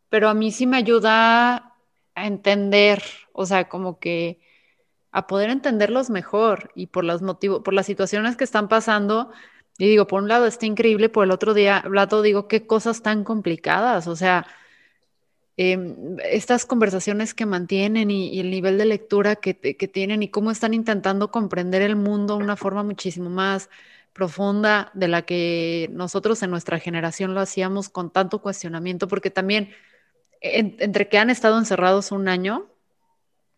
pero 0.09 0.29
a 0.29 0.33
mí 0.33 0.51
sí 0.51 0.67
me 0.67 0.77
ayuda 0.77 1.75
a 2.15 2.27
entender, 2.27 3.03
o 3.33 3.45
sea, 3.45 3.69
como 3.69 3.99
que 3.99 4.41
a 5.11 5.27
poder 5.27 5.49
entenderlos 5.49 6.09
mejor 6.09 6.71
y 6.75 6.87
por 6.87 7.03
los 7.03 7.21
motivos, 7.21 7.61
por 7.63 7.73
las 7.73 7.85
situaciones 7.85 8.37
que 8.37 8.43
están 8.43 8.67
pasando. 8.67 9.31
Y 9.77 9.87
digo, 9.87 10.07
por 10.07 10.21
un 10.21 10.29
lado 10.29 10.45
está 10.47 10.65
increíble, 10.65 11.09
por 11.09 11.25
el 11.25 11.31
otro 11.31 11.53
día, 11.53 11.83
lado 11.91 12.21
digo, 12.21 12.47
qué 12.47 12.67
cosas 12.67 13.01
tan 13.03 13.23
complicadas, 13.23 14.07
o 14.07 14.15
sea, 14.15 14.47
em, 15.57 16.17
estas 16.23 16.65
conversaciones 16.65 17.33
que 17.33 17.45
mantienen 17.45 18.09
y, 18.11 18.39
el 18.39 18.49
nivel 18.49 18.77
de 18.77 18.85
lectura 18.85 19.35
que, 19.35 19.55
que, 19.59 19.87
tienen 19.87 20.23
y 20.23 20.29
cómo 20.29 20.51
están 20.51 20.73
intentando 20.73 21.29
comprender 21.31 21.81
el 21.81 21.95
mundo 21.95 22.37
de 22.37 22.43
una 22.43 22.55
forma 22.55 22.83
muchísimo 22.83 23.29
más 23.29 23.69
profunda 24.13 24.91
de 24.93 25.07
la 25.07 25.23
que 25.23 25.89
nosotros 25.91 26.43
en 26.43 26.51
nuestra 26.51 26.79
generación 26.79 27.33
lo 27.33 27.39
hacíamos 27.39 27.89
con 27.89 28.11
tanto 28.11 28.41
cuestionamiento, 28.41 29.07
porque 29.07 29.29
también 29.31 29.71
entre 30.41 31.07
que 31.07 31.17
han 31.17 31.29
estado 31.29 31.57
encerrados 31.57 32.11
un 32.11 32.27
año 32.27 32.67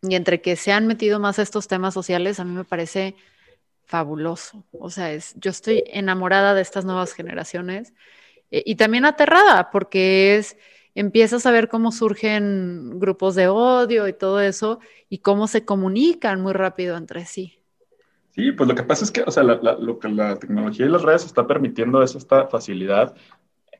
y 0.01 0.15
entre 0.15 0.41
que 0.41 0.55
se 0.55 0.71
han 0.71 0.85
metido 0.85 1.19
más 1.19 1.39
estos 1.39 1.67
temas 1.67 1.93
sociales, 1.93 2.39
a 2.39 2.43
mí 2.43 2.51
me 2.51 2.65
parece 2.65 3.15
fabuloso. 3.85 4.65
O 4.71 4.89
sea, 4.89 5.11
es, 5.11 5.33
yo 5.35 5.51
estoy 5.51 5.83
enamorada 5.87 6.53
de 6.53 6.61
estas 6.61 6.85
nuevas 6.85 7.13
generaciones 7.13 7.93
eh, 8.51 8.63
y 8.65 8.75
también 8.75 9.05
aterrada 9.05 9.71
porque 9.71 10.35
es, 10.35 10.57
empiezas 10.93 11.45
a 11.45 11.51
ver 11.51 11.69
cómo 11.69 11.91
surgen 11.91 12.99
grupos 12.99 13.35
de 13.35 13.47
odio 13.47 14.07
y 14.07 14.13
todo 14.13 14.41
eso 14.41 14.79
y 15.09 15.19
cómo 15.19 15.47
se 15.47 15.65
comunican 15.65 16.41
muy 16.41 16.53
rápido 16.53 16.97
entre 16.97 17.25
sí. 17.25 17.62
Sí, 18.35 18.51
pues 18.51 18.67
lo 18.67 18.73
que 18.73 18.83
pasa 18.83 19.05
es 19.05 19.11
que, 19.11 19.21
o 19.21 19.29
sea, 19.29 19.43
lo 19.43 19.99
que 19.99 20.09
la 20.09 20.37
tecnología 20.37 20.87
y 20.87 20.89
las 20.89 21.03
redes 21.03 21.23
está 21.23 21.45
permitiendo 21.45 22.01
es 22.01 22.15
esta 22.15 22.47
facilidad 22.47 23.15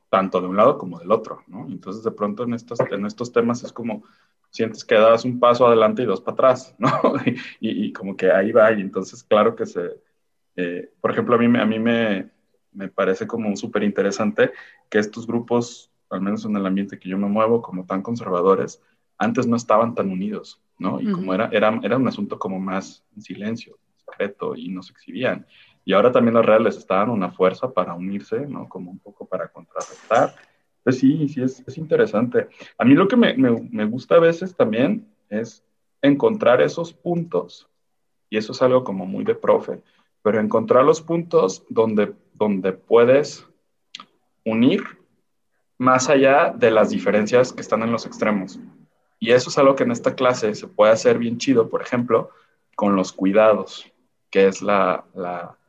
tanto 0.10 0.40
de 0.40 0.48
un 0.48 0.56
lado 0.56 0.78
como 0.78 1.00
del 1.00 1.12
otro, 1.12 1.42
¿no? 1.48 1.66
Entonces, 1.66 2.04
de 2.04 2.12
pronto 2.12 2.44
en 2.44 2.54
estos, 2.54 2.80
en 2.80 3.04
estos 3.08 3.32
temas 3.32 3.64
es 3.64 3.74
como 3.74 4.04
sientes 4.52 4.86
que 4.86 4.94
das 4.94 5.26
un 5.26 5.40
paso 5.40 5.66
adelante 5.66 6.04
y 6.04 6.06
dos 6.06 6.22
para 6.22 6.34
atrás, 6.34 6.76
¿no? 6.78 6.92
y, 7.60 7.92
como 7.94 8.16
que 8.16 8.32
ahí 8.32 8.52
va, 8.52 8.72
y 8.72 8.82
entonces, 8.82 9.24
claro 9.24 9.56
que 9.56 9.66
se, 9.66 9.90
eh, 10.56 10.92
por 11.02 11.10
ejemplo, 11.10 11.34
a 11.34 11.40
mí, 11.40 11.46
a 11.60 11.66
mí 11.66 11.80
me, 11.80 12.30
me 12.74 12.90
parece 12.90 13.26
como 13.26 13.56
súper 13.56 13.82
interesante 13.82 14.52
que 14.88 15.00
estos 15.00 15.26
grupos, 15.26 15.90
al 16.12 16.22
menos 16.22 16.46
en 16.46 16.56
el 16.56 16.66
ambiente 16.68 17.00
que 17.00 17.10
yo 17.10 17.18
me 17.18 17.28
muevo, 17.28 17.64
como 17.64 17.88
tan 17.88 18.04
conservadores, 18.04 18.84
antes 19.18 19.48
no 19.48 19.56
estaban 19.56 19.96
tan 19.96 20.12
unidos, 20.12 20.62
¿no? 20.78 21.02
Y 21.02 21.12
como 21.12 21.34
era, 21.34 21.50
era, 21.52 21.80
era 21.82 21.98
un 21.98 22.08
asunto 22.08 22.38
como 22.38 22.60
más 22.60 23.04
en 23.16 23.24
silencio, 23.24 23.80
secreto 24.06 24.56
y 24.56 24.70
nos 24.70 24.90
exhibían. 24.90 25.46
Y 25.86 25.94
ahora 25.94 26.12
también 26.12 26.36
las 26.36 26.46
redes 26.46 26.62
les 26.62 26.78
estaban 26.78 27.10
una 27.10 27.32
fuerza 27.32 27.72
para 27.72 27.94
unirse, 27.94 28.40
¿no? 28.48 28.70
Como 28.70 28.92
un 28.92 29.00
poco 29.00 29.26
para 29.26 29.48
contrarrestar. 29.50 30.34
Pues 30.84 31.00
sí, 31.00 31.28
sí, 31.28 31.42
es, 31.42 31.64
es 31.66 31.78
interesante. 31.78 32.48
A 32.78 32.86
mí 32.86 32.94
lo 32.94 33.08
que 33.08 33.16
me, 33.16 33.34
me, 33.36 33.52
me, 33.72 33.86
gusta 33.86 34.16
a 34.16 34.20
veces 34.20 34.56
también 34.56 35.08
es 35.30 35.64
encontrar 36.02 36.62
esos 36.62 36.94
puntos, 36.94 37.70
y 38.30 38.38
eso 38.38 38.52
es 38.52 38.62
algo 38.62 38.84
como 38.84 39.06
muy 39.06 39.24
de 39.24 39.36
profe, 39.36 39.82
pero 40.22 40.40
encontrar 40.40 40.84
los 40.84 41.02
puntos 41.02 41.64
donde, 41.70 42.14
donde 42.34 42.74
puedes 42.74 43.48
unir 44.46 44.84
más 45.78 46.10
allá 46.10 46.54
de 46.56 46.72
las 46.72 46.90
diferencias 46.90 47.54
que 47.54 47.62
están 47.62 47.84
en 47.84 47.92
los 47.92 48.06
extremos. 48.06 48.60
Y 49.20 49.32
eso 49.32 49.50
es 49.50 49.58
algo 49.58 49.76
que 49.76 49.84
en 49.84 49.92
esta 49.92 50.16
clase 50.16 50.54
se 50.56 50.68
puede 50.68 50.92
hacer 50.92 51.18
bien 51.18 51.38
chido, 51.38 51.70
por 51.70 51.82
ejemplo, 51.82 52.30
con 52.76 52.96
los 52.96 53.14
cuidados, 53.14 53.93
que 54.34 54.48
es 54.48 54.63
la, 54.63 55.06
la 55.13 55.60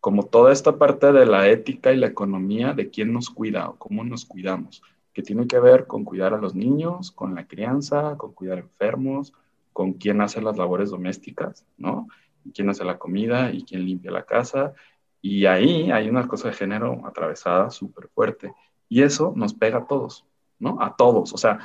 como 0.00 0.22
toda 0.22 0.50
esta 0.50 0.78
parte 0.78 1.12
de 1.12 1.26
la 1.26 1.46
ética 1.50 1.92
y 1.92 1.98
la 1.98 2.06
economía 2.06 2.72
de 2.72 2.88
quién 2.88 3.12
nos 3.12 3.28
cuida 3.28 3.68
o 3.68 3.76
cómo 3.76 4.02
nos 4.02 4.24
cuidamos, 4.24 4.82
que 5.12 5.20
tiene 5.22 5.46
que 5.46 5.58
ver 5.58 5.86
con 5.86 6.04
cuidar 6.04 6.32
a 6.32 6.38
los 6.38 6.54
niños, 6.54 7.12
con 7.12 7.34
la 7.34 7.46
crianza, 7.46 8.16
con 8.16 8.32
cuidar 8.32 8.60
enfermos, 8.60 9.34
con 9.74 9.92
quién 9.92 10.22
hace 10.22 10.40
las 10.40 10.56
labores 10.56 10.88
domésticas, 10.88 11.66
¿no? 11.76 12.08
quién 12.54 12.70
hace 12.70 12.82
la 12.82 12.96
comida 12.96 13.52
y 13.52 13.62
quién 13.62 13.84
limpia 13.84 14.10
la 14.10 14.24
casa. 14.24 14.72
Y 15.20 15.44
ahí 15.44 15.90
hay 15.90 16.08
una 16.08 16.26
cosa 16.26 16.48
de 16.48 16.54
género 16.54 17.06
atravesada 17.06 17.68
súper 17.68 18.08
fuerte. 18.08 18.54
Y 18.88 19.02
eso 19.02 19.34
nos 19.36 19.52
pega 19.52 19.80
a 19.80 19.86
todos, 19.86 20.24
¿no? 20.58 20.78
A 20.80 20.96
todos. 20.96 21.34
O 21.34 21.36
sea, 21.36 21.58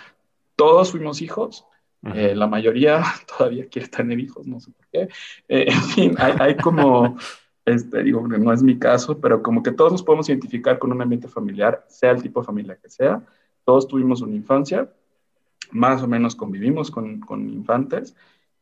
todos 0.58 0.92
fuimos 0.92 1.22
hijos. 1.22 1.66
Eh, 2.14 2.34
la 2.36 2.48
mayoría 2.48 3.04
todavía 3.38 3.68
quiere 3.68 3.88
tener 3.88 4.20
hijos, 4.20 4.48
no 4.48 4.60
sé 4.60 4.72
por 4.72 4.88
qué. 4.88 5.10
Eh, 5.48 5.66
en 5.68 5.82
fin, 5.84 6.16
hay, 6.18 6.56
como, 6.58 7.18
este, 7.66 8.04
digo, 8.04 8.28
no 8.28 8.54
es 8.54 8.64
mi 8.64 8.80
caso, 8.80 9.20
pero 9.20 9.42
como 9.42 9.64
que 9.64 9.72
todos 9.72 9.92
nos 9.92 10.04
podemos 10.04 10.30
identificar 10.30 10.80
con 10.80 10.92
un 10.92 11.02
ambiente 11.02 11.28
familiar, 11.28 11.86
sea 11.88 12.12
el 12.12 12.22
tipo 12.22 12.40
de 12.42 12.46
familia 12.46 12.78
que 12.82 12.90
sea. 12.90 13.22
Todos 13.66 13.88
tuvimos 13.88 14.22
una 14.22 14.36
infancia, 14.36 14.92
más 15.72 16.02
o 16.02 16.08
menos 16.08 16.36
convivimos 16.36 16.90
con, 16.90 17.20
con 17.20 17.50
infantes 17.50 18.16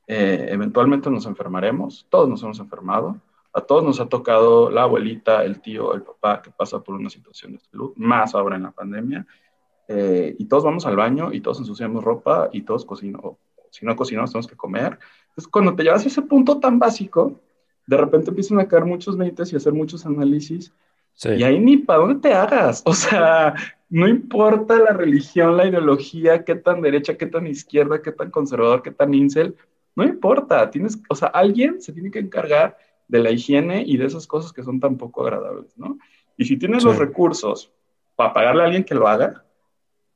eh, 0.07 0.47
eventualmente 0.51 1.09
nos 1.09 1.25
enfermaremos, 1.25 2.07
todos 2.09 2.29
nos 2.29 2.41
hemos 2.41 2.59
enfermado, 2.59 3.19
a 3.51 3.59
todos 3.59 3.83
nos 3.83 3.99
ha 3.99 4.07
tocado 4.07 4.69
la 4.69 4.83
abuelita, 4.83 5.43
el 5.43 5.59
tío, 5.59 5.93
el 5.93 6.01
papá 6.01 6.41
que 6.41 6.49
pasa 6.49 6.81
por 6.81 6.95
una 6.95 7.09
situación 7.09 7.51
de 7.53 7.59
salud, 7.59 7.91
más 7.97 8.33
ahora 8.33 8.55
en 8.55 8.63
la 8.63 8.71
pandemia, 8.71 9.27
eh, 9.87 10.35
y 10.37 10.45
todos 10.45 10.63
vamos 10.63 10.85
al 10.85 10.95
baño 10.95 11.31
y 11.31 11.41
todos 11.41 11.59
ensuciamos 11.59 12.03
ropa 12.03 12.49
y 12.51 12.63
todos 12.63 12.85
cocinamos, 12.85 13.37
si 13.71 13.85
no 13.85 13.95
cocinamos 13.95 14.31
tenemos 14.31 14.47
que 14.47 14.55
comer. 14.55 14.99
Entonces, 15.29 15.47
cuando 15.47 15.75
te 15.75 15.83
llevas 15.83 16.03
a 16.03 16.07
ese 16.07 16.21
punto 16.21 16.59
tan 16.59 16.79
básico, 16.79 17.39
de 17.85 17.97
repente 17.97 18.29
empiezan 18.29 18.59
a 18.59 18.67
caer 18.67 18.85
muchos 18.85 19.15
meites 19.15 19.53
y 19.53 19.55
hacer 19.55 19.73
muchos 19.73 20.05
análisis, 20.05 20.73
y 21.25 21.41
ahí 21.41 21.59
ni 21.59 21.77
para 21.77 21.99
dónde 21.99 22.19
te 22.19 22.33
hagas, 22.33 22.83
o 22.85 22.93
sea, 22.93 23.55
no 23.89 24.07
importa 24.07 24.77
la 24.77 24.93
religión, 24.93 25.57
la 25.57 25.65
ideología, 25.65 26.43
qué 26.43 26.55
tan 26.55 26.81
derecha, 26.81 27.17
qué 27.17 27.25
tan 27.25 27.47
izquierda, 27.47 28.01
qué 28.03 28.11
tan 28.11 28.29
conservador, 28.29 28.83
qué 28.83 28.91
tan 28.91 29.13
incel, 29.13 29.55
no 29.95 30.03
importa, 30.03 30.69
tienes, 30.69 30.99
o 31.09 31.15
sea, 31.15 31.29
alguien 31.29 31.81
se 31.81 31.91
tiene 31.91 32.11
que 32.11 32.19
encargar 32.19 32.77
de 33.07 33.19
la 33.19 33.31
higiene 33.31 33.83
y 33.83 33.97
de 33.97 34.05
esas 34.05 34.27
cosas 34.27 34.53
que 34.53 34.61
son 34.61 34.79
tan 34.79 34.97
poco 34.97 35.23
agradables, 35.23 35.75
¿no? 35.75 35.97
Y 36.37 36.45
si 36.45 36.57
tienes 36.57 36.83
los 36.83 36.97
recursos 36.97 37.71
para 38.15 38.33
pagarle 38.33 38.61
a 38.61 38.65
alguien 38.65 38.83
que 38.83 38.93
lo 38.93 39.07
haga, 39.07 39.43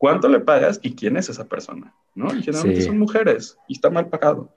¿cuánto 0.02 0.28
le 0.28 0.40
pagas 0.40 0.80
y 0.82 0.96
quién 0.96 1.16
es 1.16 1.30
esa 1.30 1.48
persona? 1.48 1.94
¿No? 2.16 2.34
Y 2.36 2.42
generalmente 2.42 2.82
son 2.82 2.98
mujeres 2.98 3.56
y 3.68 3.74
está 3.74 3.92
mal 3.92 4.10
pagado. 4.10 4.52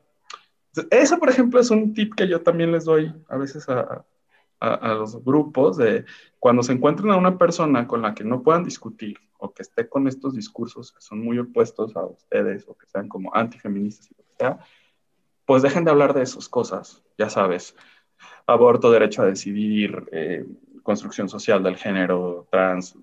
eso, 0.91 1.19
por 1.19 1.29
ejemplo, 1.29 1.61
es 1.61 1.71
un 1.71 1.93
tip 1.93 2.15
que 2.15 2.27
yo 2.27 2.41
también 2.41 2.73
les 2.73 2.87
doy 2.87 3.15
a 3.29 3.37
veces 3.37 3.69
a, 3.69 4.07
a, 4.59 4.95
los 4.95 5.23
grupos 5.23 5.77
de 5.77 6.07
cuando 6.39 6.63
se 6.63 6.73
encuentren 6.73 7.11
a 7.11 7.19
una 7.19 7.37
persona 7.37 7.87
con 7.87 8.01
la 8.01 8.15
que 8.15 8.25
no 8.25 8.43
puedan 8.43 8.65
discutir 8.65 9.19
o 9.37 9.53
que 9.53 9.63
esté 9.63 9.87
con 9.87 10.09
estos 10.09 10.35
discursos 10.35 10.91
que 10.93 11.03
son 11.03 11.23
muy 11.23 11.39
opuestos 11.39 11.95
a 11.95 12.07
ustedes 12.07 12.65
o 12.67 12.75
que 12.75 12.87
sean 12.87 13.07
como 13.07 13.31
antifeministas 13.35 14.11
y 14.11 14.15
lo 14.17 14.25
que 14.25 14.35
sea, 14.39 14.59
pues 15.45 15.61
dejen 15.61 15.85
de 15.85 15.91
hablar 15.91 16.15
de 16.15 16.23
esas 16.23 16.49
cosas, 16.49 17.03
ya 17.19 17.29
sabes, 17.29 17.77
aborto, 18.47 18.91
derecho 18.91 19.21
a 19.21 19.27
decidir, 19.27 20.09
eh, 20.11 20.47
construcción 20.83 21.29
social 21.29 21.63
del 21.63 21.77
género, 21.77 22.49
trans, 22.51 22.97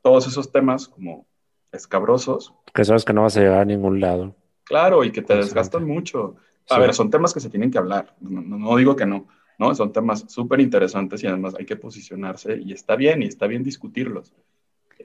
todos 0.00 0.28
esos 0.28 0.52
temas 0.52 0.86
como 0.86 1.26
escabrosos. 1.72 2.54
Que 2.72 2.84
sabes 2.84 3.04
que 3.04 3.12
no 3.12 3.22
vas 3.22 3.36
a 3.36 3.40
llegar 3.40 3.60
a 3.60 3.64
ningún 3.64 4.00
lado. 4.00 4.34
Claro, 4.64 5.04
y 5.04 5.12
que 5.12 5.22
te 5.22 5.34
desgastan 5.34 5.86
mucho. 5.86 6.36
A 6.70 6.78
ver, 6.78 6.94
son 6.94 7.10
temas 7.10 7.32
que 7.32 7.40
se 7.40 7.48
tienen 7.48 7.70
que 7.70 7.78
hablar, 7.78 8.14
no, 8.20 8.76
digo 8.76 8.94
que 8.94 9.06
no, 9.06 9.26
¿no? 9.58 9.74
Son 9.74 9.90
temas 9.90 10.26
súper 10.28 10.60
interesantes 10.60 11.24
y 11.24 11.26
además 11.26 11.54
hay 11.58 11.64
que 11.64 11.76
posicionarse 11.76 12.58
y 12.58 12.72
está 12.72 12.94
bien, 12.94 13.22
y 13.22 13.26
está 13.26 13.46
bien 13.46 13.62
discutirlos. 13.62 14.34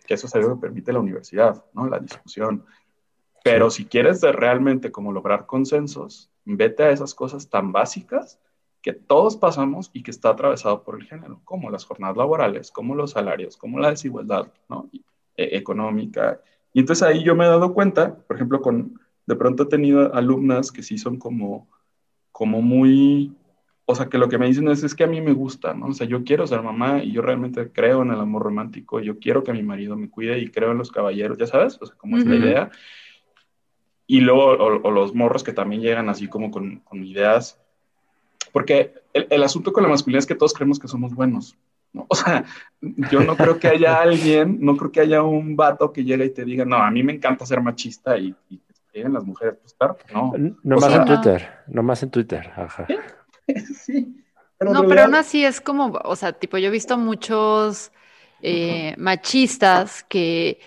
Que 0.06 0.16
eso 0.16 0.28
es 0.28 0.36
algo 0.36 0.56
que 0.56 0.62
permite 0.62 0.92
la 0.92 1.00
universidad, 1.00 1.64
¿no? 1.74 1.88
La 1.88 2.00
discusión. 2.00 2.66
Pero 3.46 3.70
si 3.70 3.86
quieres 3.86 4.22
realmente 4.22 4.92
como 4.92 5.14
lograr 5.14 5.46
consensos, 5.46 6.30
vete 6.44 6.84
a 6.84 6.92
esas 6.92 7.14
cosas 7.16 7.50
tan 7.50 7.72
básicas 7.72 8.40
que 8.82 8.92
todos 8.92 9.38
pasamos 9.38 9.90
y 9.94 10.04
que 10.04 10.12
está 10.12 10.30
atravesado 10.30 10.84
por 10.84 10.96
el 10.96 11.06
género, 11.06 11.40
como 11.46 11.70
las 11.70 11.86
jornadas 11.86 12.18
laborales, 12.18 12.70
como 12.72 12.96
los 12.96 13.12
salarios, 13.12 13.56
como 13.56 13.80
la 13.80 13.92
desigualdad 13.92 14.52
¿no? 14.68 14.90
E, 15.36 15.58
económica. 15.58 16.40
Y 16.74 16.80
entonces 16.80 17.04
ahí 17.04 17.24
yo 17.24 17.36
me 17.36 17.46
he 17.46 17.48
dado 17.48 17.74
cuenta, 17.74 18.16
por 18.16 18.36
ejemplo, 18.36 18.62
con, 18.62 19.00
de 19.26 19.36
pronto 19.36 19.64
he 19.64 19.68
tenido 19.68 20.14
alumnas 20.14 20.72
que 20.72 20.84
sí 20.84 20.98
son 20.98 21.18
como, 21.18 21.68
como 22.32 22.62
muy, 22.62 23.34
o 23.86 23.96
sea, 23.96 24.10
que 24.10 24.18
lo 24.18 24.30
que 24.30 24.38
me 24.38 24.48
dicen 24.48 24.68
es, 24.68 24.84
es 24.84 24.96
que 24.96 25.04
a 25.04 25.08
mí 25.08 25.22
me 25.22 25.34
gusta, 25.34 25.74
¿no? 25.74 25.88
O 25.88 25.94
sea, 25.94 26.08
yo 26.08 26.24
quiero 26.24 26.46
ser 26.46 26.62
mamá 26.62 27.04
y 27.04 27.12
yo 27.12 27.22
realmente 27.22 27.72
creo 27.72 28.04
en 28.04 28.12
el 28.12 28.20
amor 28.20 28.44
romántico, 28.44 29.00
yo 29.00 29.20
quiero 29.20 29.44
que 29.44 29.54
mi 29.54 29.64
marido 29.64 29.96
me 29.96 30.10
cuide 30.10 30.40
y 30.40 30.50
creo 30.50 30.72
en 30.72 30.78
los 30.78 30.92
caballeros, 30.92 31.38
ya 31.38 31.48
sabes, 31.48 31.78
o 31.82 31.86
sea, 31.86 31.96
como 31.96 32.18
es 32.18 32.26
la 32.26 32.36
idea. 32.36 32.72
Y 34.06 34.20
luego, 34.22 34.46
o, 34.46 34.92
los 34.92 35.16
morros 35.16 35.44
que 35.44 35.54
también 35.54 35.82
llegan 35.82 36.10
así 36.10 36.28
como 36.28 36.52
con, 36.52 36.80
con 36.80 37.04
ideas, 37.04 37.60
porque 38.52 38.94
el, 39.14 39.28
el, 39.30 39.44
asunto 39.44 39.74
con 39.74 39.84
la 39.84 39.90
masculinidad 39.90 40.20
es 40.20 40.28
que 40.28 40.36
todos 40.36 40.54
creemos 40.54 40.78
que 40.78 40.88
somos 40.88 41.16
buenos, 41.16 41.58
¿no? 41.94 42.06
O 42.10 42.16
sea, 42.16 42.44
yo 42.82 43.22
no 43.22 43.38
creo 43.38 43.60
que 43.60 43.68
haya 43.68 44.02
alguien, 44.02 44.58
no 44.60 44.76
creo 44.76 44.92
que 44.92 45.02
haya 45.02 45.24
un 45.24 45.56
vato 45.56 45.94
que 45.94 46.04
llegue 46.04 46.26
y 46.26 46.30
te 46.32 46.44
diga, 46.44 46.66
no, 46.66 46.78
a 46.78 46.92
mí 46.92 47.04
me 47.04 47.14
encanta 47.14 47.46
ser 47.46 47.62
machista 47.62 48.18
y, 48.18 48.36
y 48.50 48.58
que 48.58 48.74
lleguen 49.00 49.14
las 49.14 49.24
mujeres, 49.24 49.56
pues 49.62 49.74
claro, 49.74 49.98
no. 50.14 50.34
No 50.64 50.78
más 50.78 50.94
en 50.94 51.06
Twitter, 51.06 51.50
no 51.68 51.84
más 51.84 52.04
en 52.04 52.12
Twitter, 52.12 52.52
ajá. 52.56 52.88
Sí. 53.76 54.24
no, 54.60 54.88
pero 54.88 55.04
aún 55.04 55.16
así 55.16 55.46
es 55.46 55.62
como, 55.62 56.00
o 56.04 56.16
sea, 56.16 56.34
tipo, 56.34 56.58
yo 56.58 56.68
he 56.68 56.72
visto 56.72 56.98
muchos 56.98 57.92
eh, 58.42 58.96
machistas 58.98 60.04
que 60.04 60.60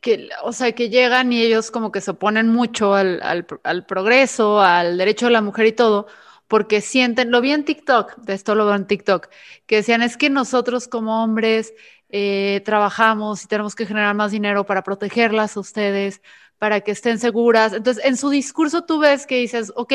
que, 0.00 0.28
o 0.42 0.52
sea, 0.52 0.72
que 0.72 0.88
llegan 0.88 1.32
y 1.32 1.42
ellos 1.42 1.70
como 1.70 1.92
que 1.92 2.00
se 2.00 2.12
oponen 2.12 2.48
mucho 2.48 2.94
al, 2.94 3.20
al, 3.62 3.86
progreso, 3.86 4.60
al 4.60 4.96
derecho 4.96 5.26
de 5.26 5.32
la 5.32 5.42
mujer 5.42 5.66
y 5.66 5.72
todo, 5.72 6.06
porque 6.48 6.80
sienten, 6.80 7.30
lo 7.30 7.40
vi 7.40 7.52
en 7.52 7.64
TikTok, 7.64 8.16
de 8.18 8.34
esto 8.34 8.54
lo 8.54 8.66
veo 8.66 8.74
en 8.74 8.86
TikTok, 8.86 9.28
que 9.66 9.76
decían, 9.76 10.02
es 10.02 10.16
que 10.16 10.30
nosotros 10.30 10.88
como 10.88 11.22
hombres 11.22 11.74
eh, 12.10 12.62
trabajamos 12.64 13.44
y 13.44 13.48
tenemos 13.48 13.74
que 13.74 13.86
generar 13.86 14.14
más 14.14 14.32
dinero 14.32 14.64
para 14.66 14.82
protegerlas 14.82 15.56
ustedes, 15.56 16.22
para 16.58 16.80
que 16.80 16.92
estén 16.92 17.18
seguras. 17.18 17.72
Entonces, 17.72 18.04
en 18.04 18.16
su 18.16 18.30
discurso 18.30 18.84
tú 18.84 18.98
ves 19.00 19.26
que 19.26 19.36
dices, 19.36 19.72
ok, 19.76 19.92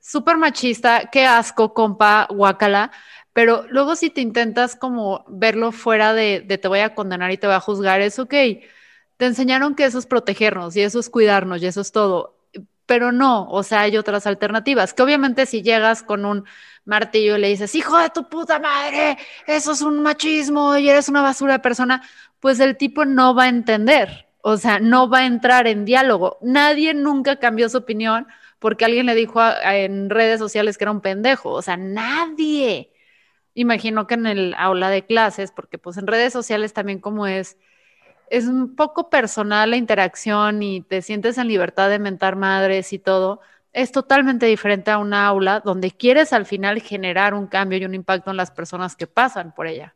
súper 0.00 0.36
machista, 0.36 1.08
qué 1.10 1.24
asco, 1.26 1.74
compa, 1.74 2.26
guacala, 2.30 2.90
pero 3.32 3.64
luego 3.68 3.96
si 3.96 4.10
te 4.10 4.20
intentas 4.20 4.76
como 4.76 5.24
verlo 5.28 5.72
fuera 5.72 6.12
de, 6.14 6.40
de 6.40 6.58
te 6.58 6.68
voy 6.68 6.80
a 6.80 6.94
condenar 6.94 7.30
y 7.30 7.38
te 7.38 7.46
voy 7.46 7.56
a 7.56 7.60
juzgar, 7.60 8.00
es 8.00 8.18
ok 8.18 8.34
te 9.20 9.26
enseñaron 9.26 9.74
que 9.74 9.84
eso 9.84 9.98
es 9.98 10.06
protegernos 10.06 10.74
y 10.76 10.80
eso 10.80 10.98
es 10.98 11.10
cuidarnos 11.10 11.62
y 11.62 11.66
eso 11.66 11.82
es 11.82 11.92
todo. 11.92 12.39
Pero 12.90 13.12
no, 13.12 13.48
o 13.48 13.62
sea, 13.62 13.82
hay 13.82 13.96
otras 13.96 14.26
alternativas, 14.26 14.92
que 14.92 15.02
obviamente 15.04 15.46
si 15.46 15.62
llegas 15.62 16.02
con 16.02 16.24
un 16.24 16.44
martillo 16.84 17.36
y 17.36 17.40
le 17.40 17.46
dices, 17.46 17.72
hijo 17.76 17.96
de 17.96 18.10
tu 18.10 18.28
puta 18.28 18.58
madre, 18.58 19.16
eso 19.46 19.70
es 19.70 19.82
un 19.82 20.02
machismo 20.02 20.76
y 20.76 20.88
eres 20.88 21.08
una 21.08 21.22
basura 21.22 21.52
de 21.52 21.58
persona, 21.60 22.02
pues 22.40 22.58
el 22.58 22.76
tipo 22.76 23.04
no 23.04 23.32
va 23.32 23.44
a 23.44 23.48
entender, 23.48 24.26
o 24.42 24.56
sea, 24.56 24.80
no 24.80 25.08
va 25.08 25.18
a 25.18 25.26
entrar 25.26 25.68
en 25.68 25.84
diálogo. 25.84 26.38
Nadie 26.42 26.92
nunca 26.92 27.36
cambió 27.36 27.68
su 27.68 27.78
opinión 27.78 28.26
porque 28.58 28.84
alguien 28.86 29.06
le 29.06 29.14
dijo 29.14 29.40
en 29.62 30.10
redes 30.10 30.40
sociales 30.40 30.76
que 30.76 30.82
era 30.82 30.90
un 30.90 31.00
pendejo, 31.00 31.50
o 31.52 31.62
sea, 31.62 31.76
nadie. 31.76 32.92
Imagino 33.54 34.08
que 34.08 34.14
en 34.14 34.26
el 34.26 34.54
aula 34.58 34.90
de 34.90 35.06
clases, 35.06 35.52
porque 35.52 35.78
pues 35.78 35.96
en 35.96 36.08
redes 36.08 36.32
sociales 36.32 36.72
también 36.72 36.98
como 36.98 37.28
es 37.28 37.56
es 38.30 38.46
un 38.46 38.76
poco 38.76 39.10
personal 39.10 39.70
la 39.70 39.76
interacción 39.76 40.62
y 40.62 40.80
te 40.80 41.02
sientes 41.02 41.36
en 41.36 41.48
libertad 41.48 41.90
de 41.90 41.98
mentar 41.98 42.36
madres 42.36 42.92
y 42.92 42.98
todo, 42.98 43.40
es 43.72 43.92
totalmente 43.92 44.46
diferente 44.46 44.90
a 44.90 44.98
una 44.98 45.26
aula 45.26 45.60
donde 45.60 45.90
quieres 45.90 46.32
al 46.32 46.46
final 46.46 46.80
generar 46.80 47.34
un 47.34 47.48
cambio 47.48 47.78
y 47.78 47.84
un 47.84 47.94
impacto 47.94 48.30
en 48.30 48.36
las 48.36 48.50
personas 48.50 48.96
que 48.96 49.06
pasan 49.06 49.52
por 49.52 49.66
ella. 49.66 49.94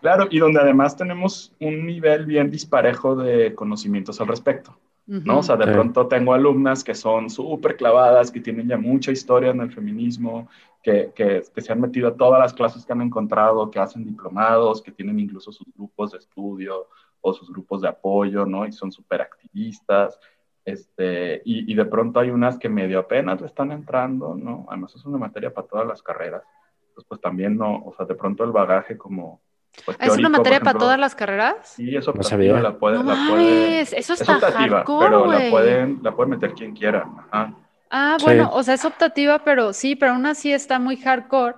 Claro, 0.00 0.26
y 0.30 0.38
donde 0.38 0.60
además 0.60 0.96
tenemos 0.96 1.52
un 1.60 1.86
nivel 1.86 2.26
bien 2.26 2.50
disparejo 2.50 3.14
de 3.14 3.54
conocimientos 3.54 4.20
al 4.20 4.28
respecto. 4.28 4.76
¿no? 5.06 5.38
O 5.38 5.42
sea, 5.42 5.56
de 5.56 5.66
pronto 5.66 6.06
tengo 6.06 6.34
alumnas 6.34 6.84
que 6.84 6.94
son 6.94 7.30
súper 7.30 7.76
clavadas, 7.76 8.30
que 8.30 8.40
tienen 8.40 8.68
ya 8.68 8.76
mucha 8.76 9.10
historia 9.10 9.50
en 9.50 9.60
el 9.60 9.72
feminismo, 9.72 10.48
que, 10.82 11.10
que, 11.14 11.42
que, 11.52 11.60
se 11.60 11.72
han 11.72 11.80
metido 11.80 12.08
a 12.08 12.14
todas 12.14 12.38
las 12.38 12.54
clases 12.54 12.86
que 12.86 12.92
han 12.92 13.02
encontrado, 13.02 13.70
que 13.70 13.80
hacen 13.80 14.04
diplomados, 14.04 14.80
que 14.80 14.92
tienen 14.92 15.18
incluso 15.18 15.50
sus 15.50 15.66
grupos 15.74 16.12
de 16.12 16.18
estudio, 16.18 16.86
o 17.20 17.32
sus 17.34 17.50
grupos 17.50 17.82
de 17.82 17.88
apoyo, 17.88 18.46
¿no? 18.46 18.66
Y 18.66 18.72
son 18.72 18.90
súper 18.92 19.20
activistas. 19.22 20.18
Este, 20.64 21.42
y, 21.44 21.70
y, 21.72 21.74
de 21.74 21.84
pronto 21.86 22.20
hay 22.20 22.30
unas 22.30 22.58
que 22.58 22.68
medio 22.68 22.98
apenas 23.00 23.40
le 23.40 23.46
están 23.46 23.72
entrando, 23.72 24.34
¿no? 24.34 24.66
Además 24.68 24.94
es 24.94 25.04
una 25.04 25.18
materia 25.18 25.52
para 25.52 25.66
todas 25.66 25.86
las 25.86 26.02
carreras. 26.02 26.42
Entonces, 26.88 27.04
pues 27.08 27.20
también 27.20 27.56
no, 27.56 27.76
o 27.84 27.94
sea, 27.96 28.04
de 28.06 28.14
pronto 28.14 28.44
el 28.44 28.52
bagaje 28.52 28.96
como 28.98 29.40
pues, 29.86 29.96
¿Es 30.00 30.08
una 30.08 30.16
teórico, 30.16 30.30
materia 30.30 30.58
por 30.58 30.64
para 30.64 30.70
ejemplo. 30.72 30.80
todas 30.80 30.98
las 30.98 31.14
carreras? 31.14 31.56
Sí, 31.68 31.96
es 31.96 32.06
optativa, 32.06 32.28
sabía. 32.30 32.60
la 32.60 32.78
puede, 32.78 32.98
No 32.98 33.04
la 33.04 33.26
puede- 33.28 33.80
eso 33.80 33.96
es 34.12 34.20
está 34.20 34.34
optativa, 34.34 34.78
hardcore, 34.78 35.06
pero 35.08 35.26
la 35.26 35.50
pueden, 35.50 36.00
la 36.02 36.14
pueden 36.14 36.30
meter 36.30 36.52
quien 36.54 36.74
quiera. 36.74 37.06
Ajá. 37.30 37.54
Ah, 37.90 38.16
Sí. 38.18 38.24
bueno, 38.26 38.50
o 38.52 38.62
sea, 38.62 38.74
es 38.74 38.84
optativa, 38.84 39.38
pero 39.44 39.72
sí, 39.72 39.96
pero 39.96 40.12
aún 40.12 40.26
así 40.26 40.52
está 40.52 40.78
muy 40.78 40.96
hardcore 40.96 41.56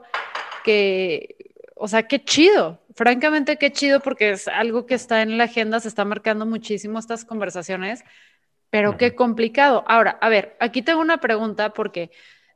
que, 0.65 1.42
o 1.83 1.89
sea, 1.89 2.05
qué 2.05 2.25
chido. 2.25 2.81
Francamente, 2.95 3.57
qué 3.59 3.73
chido 3.73 3.99
porque 3.99 4.31
es 4.31 4.47
algo 4.47 4.87
que 4.87 4.95
está 4.95 5.21
en 5.23 5.37
la 5.37 5.45
agenda, 5.45 5.81
se 5.81 5.89
está 5.89 6.05
marcando 6.05 6.47
muchísimo 6.47 6.99
estas 7.01 7.25
conversaciones, 7.25 8.05
pero 8.71 8.97
qué 8.97 9.17
complicado. 9.17 9.83
Ahora, 9.89 10.17
a 10.21 10.29
ver, 10.29 10.57
aquí 10.61 10.83
tengo 10.83 11.01
una 11.01 11.19
pregunta 11.19 11.73
porque, 11.73 12.13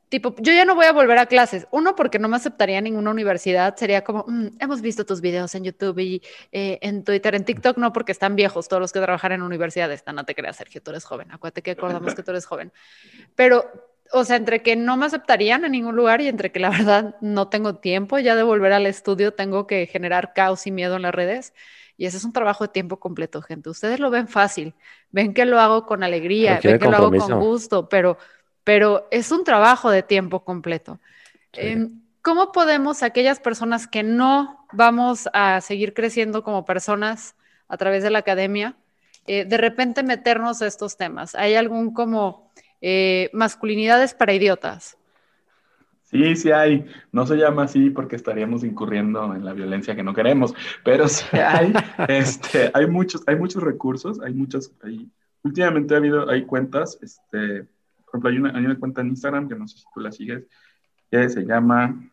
tipo, 0.09 0.33
yo 0.39 0.53
ya 0.53 0.65
no 0.65 0.77
voy 0.77 0.87
a 0.87 0.93
volver 0.93 1.19
a 1.19 1.27
clases. 1.27 1.67
Uno, 1.73 1.97
porque 1.97 2.21
no 2.21 2.29
me 2.29 2.37
aceptaría 2.37 2.79
en 2.79 2.85
ninguna 2.85 3.11
universidad. 3.11 3.75
Sería 3.77 4.05
como, 4.05 4.25
"Mm, 4.29 4.59
hemos 4.61 4.81
visto 4.81 5.05
tus 5.05 5.21
videos 5.21 5.53
en 5.57 5.65
YouTube 5.65 5.99
y 5.99 6.23
eh, 6.53 6.79
en 6.83 7.03
Twitter, 7.03 7.35
en 7.35 7.45
TikTok, 7.45 7.79
no, 7.79 7.93
porque 7.93 8.13
están 8.13 8.37
viejos 8.37 8.69
todos 8.69 8.81
los 8.81 8.93
que 8.93 9.01
trabajan 9.01 9.33
en 9.33 9.43
universidades. 9.43 10.05
No 10.07 10.25
te 10.25 10.37
creas, 10.37 10.57
Sergio, 10.57 10.81
tú 10.81 10.93
eres 10.93 11.05
joven. 11.05 11.33
Acuérdate 11.33 11.63
que 11.63 11.73
acordamos 11.73 12.15
que 12.15 12.23
tú 12.23 12.31
eres 12.31 12.47
joven. 12.47 12.73
Pero, 13.35 13.96
o 14.13 14.25
sea, 14.25 14.37
entre 14.37 14.63
que 14.63 14.77
no 14.77 14.97
me 14.97 15.07
aceptarían 15.07 15.65
en 15.65 15.73
ningún 15.73 15.97
lugar 15.97 16.21
y 16.21 16.29
entre 16.29 16.53
que 16.53 16.61
la 16.61 16.71
verdad 16.87 17.17
no 17.21 17.49
tengo 17.49 17.77
tiempo 17.77 18.19
ya 18.19 18.35
de 18.35 18.43
volver 18.43 18.73
al 18.73 18.87
estudio, 18.87 19.35
tengo 19.35 19.67
que 19.67 19.87
generar 19.87 20.33
caos 20.35 20.67
y 20.67 20.71
miedo 20.71 20.97
en 20.97 21.03
las 21.03 21.15
redes. 21.15 21.55
Y 21.99 22.05
ese 22.05 22.19
es 22.19 22.25
un 22.25 22.33
trabajo 22.33 22.65
de 22.65 22.69
tiempo 22.69 22.99
completo, 22.99 23.41
gente. 23.41 23.71
Ustedes 23.71 24.01
lo 24.01 24.11
ven 24.11 24.29
fácil, 24.29 24.75
ven 25.11 25.33
que 25.33 25.47
lo 25.47 25.59
hago 25.59 25.87
con 25.87 26.03
alegría, 26.03 26.61
ven 26.63 26.79
que 26.79 26.89
lo 26.89 26.97
hago 26.97 27.11
con 27.11 27.41
gusto, 27.41 27.89
pero, 27.89 28.19
pero 28.65 29.09
es 29.11 29.33
un 29.33 29.45
trabajo 29.45 29.91
de 29.91 30.03
tiempo 30.03 30.45
completo. 30.45 31.01
Sí. 31.53 31.61
Em, 31.63 32.01
¿Cómo 32.27 32.51
podemos, 32.51 33.05
aquellas 33.05 33.39
personas 33.39 33.87
que 33.87 34.03
no 34.03 34.67
vamos 34.73 35.29
a 35.33 35.61
seguir 35.61 35.95
creciendo 35.95 36.43
como 36.43 36.65
personas 36.65 37.37
a 37.69 37.77
través 37.77 38.03
de 38.03 38.11
la 38.11 38.19
academia, 38.19 38.75
eh, 39.29 39.45
de 39.45 39.57
repente 39.57 40.03
meternos 40.03 40.61
a 40.61 40.67
estos 40.67 40.97
temas? 40.97 41.37
¿Hay 41.37 41.55
algún 41.55 41.95
como 41.95 42.46
eh, 42.81 43.31
masculinidades 43.33 44.15
para 44.15 44.35
idiotas? 44.35 44.97
Sí, 46.03 46.37
sí 46.37 46.53
hay. 46.53 46.87
No 47.11 47.27
se 47.27 47.37
llama 47.37 47.65
así 47.65 47.91
porque 47.91 48.15
estaríamos 48.17 48.63
incurriendo 48.63 49.35
en 49.35 49.45
la 49.45 49.53
violencia 49.53 49.97
que 49.97 50.05
no 50.05 50.15
queremos, 50.15 50.55
pero 50.85 51.09
sí 51.09 51.25
hay, 51.37 51.73
este, 52.09 52.71
hay 52.75 52.87
muchos, 52.87 53.23
hay 53.27 53.37
muchos 53.37 53.63
recursos, 53.63 54.21
hay 54.21 54.33
muchas, 54.33 54.73
hay- 54.83 55.11
últimamente 55.43 55.95
ha 55.95 55.99
habido, 55.99 56.31
hay 56.31 56.45
cuentas, 56.45 56.99
este, 57.03 57.65
por 58.05 58.09
ejemplo, 58.21 58.31
hay 58.31 58.37
una, 58.39 58.51
hay 58.57 58.65
una 58.67 58.79
cuenta 58.79 59.01
en 59.01 59.09
Instagram 59.09 59.49
que 59.49 59.57
no 59.57 59.67
sé 59.67 59.79
si 59.79 59.85
tú 59.93 60.01
la 60.01 60.13
sigues, 60.13 60.45
que 61.11 61.29
se 61.29 61.43
llama, 61.45 62.09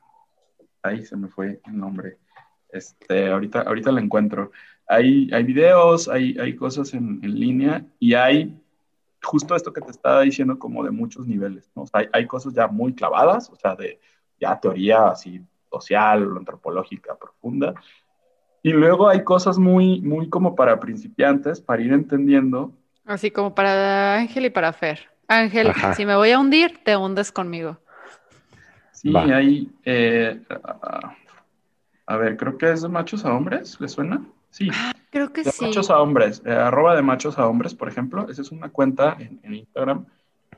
ahí 0.82 1.06
se 1.06 1.16
me 1.16 1.28
fue 1.28 1.62
el 1.66 1.78
nombre, 1.78 2.18
este, 2.70 3.30
ahorita, 3.30 3.62
ahorita 3.62 3.92
la 3.92 4.02
encuentro. 4.02 4.52
Hay, 4.88 5.30
hay 5.32 5.44
videos, 5.44 6.10
hay, 6.10 6.36
hay 6.40 6.56
cosas 6.56 6.94
en, 6.94 7.20
en 7.24 7.40
línea 7.40 7.86
y 8.00 8.16
hay 8.16 8.60
justo 9.24 9.56
esto 9.56 9.74
que 9.74 9.82
te 9.82 9.92
estaba 9.92 10.22
diciendo 10.22 10.60
como 10.60 10.84
de 10.84 10.92
muchos 10.92 11.26
niveles, 11.26 11.72
¿no? 11.76 11.84
O 11.84 11.88
sea, 11.88 12.02
hay, 12.02 12.08
hay 12.14 12.28
cosas 12.28 12.54
ya 12.54 12.68
muy 12.68 12.94
clavadas, 12.94 13.50
o 13.50 13.56
sea, 13.56 13.76
de 13.76 14.00
ya 14.40 14.60
teoría 14.60 15.08
así 15.08 15.42
social 15.72 16.32
o 16.32 16.38
antropológica 16.38 17.16
profunda, 17.16 17.74
y 18.62 18.72
luego 18.72 19.10
hay 19.10 19.24
cosas 19.24 19.58
muy, 19.58 20.02
muy 20.02 20.30
como 20.30 20.56
para 20.56 20.80
principiantes, 20.80 21.60
para 21.60 21.82
ir 21.82 21.92
entendiendo. 21.92 22.72
Así 23.06 23.32
como 23.32 23.54
para 23.54 24.16
Ángel 24.16 24.46
y 24.46 24.50
para 24.50 24.72
Fer. 24.72 25.10
Ángel, 25.28 25.70
Ajá. 25.70 25.94
si 25.94 26.06
me 26.06 26.16
voy 26.16 26.32
a 26.32 26.40
hundir, 26.40 26.82
te 26.84 26.96
hundes 26.96 27.32
conmigo. 27.32 27.78
Sí, 28.92 29.12
Va. 29.12 29.24
hay, 29.24 29.70
eh, 29.84 30.42
a, 30.50 31.14
a 32.06 32.18
ver, 32.18 32.38
creo 32.38 32.58
que 32.58 32.72
es 32.72 32.82
de 32.82 32.90
machos 32.90 33.26
a 33.26 33.34
hombres, 33.34 33.80
¿le 33.82 33.88
suena? 33.88 34.24
Sí. 34.50 34.70
Creo 35.34 35.44
que 35.44 35.50
De 35.50 35.52
sí. 35.52 35.66
machos 35.66 35.90
a 35.90 36.00
hombres, 36.00 36.42
eh, 36.46 36.52
arroba 36.52 36.96
de 36.96 37.02
machos 37.02 37.38
a 37.40 37.48
hombres, 37.48 37.74
por 37.74 37.88
ejemplo, 37.88 38.30
esa 38.30 38.42
es 38.42 38.52
una 38.52 38.70
cuenta 38.70 39.18
en, 39.20 39.40
en 39.44 39.56
Instagram 39.56 40.06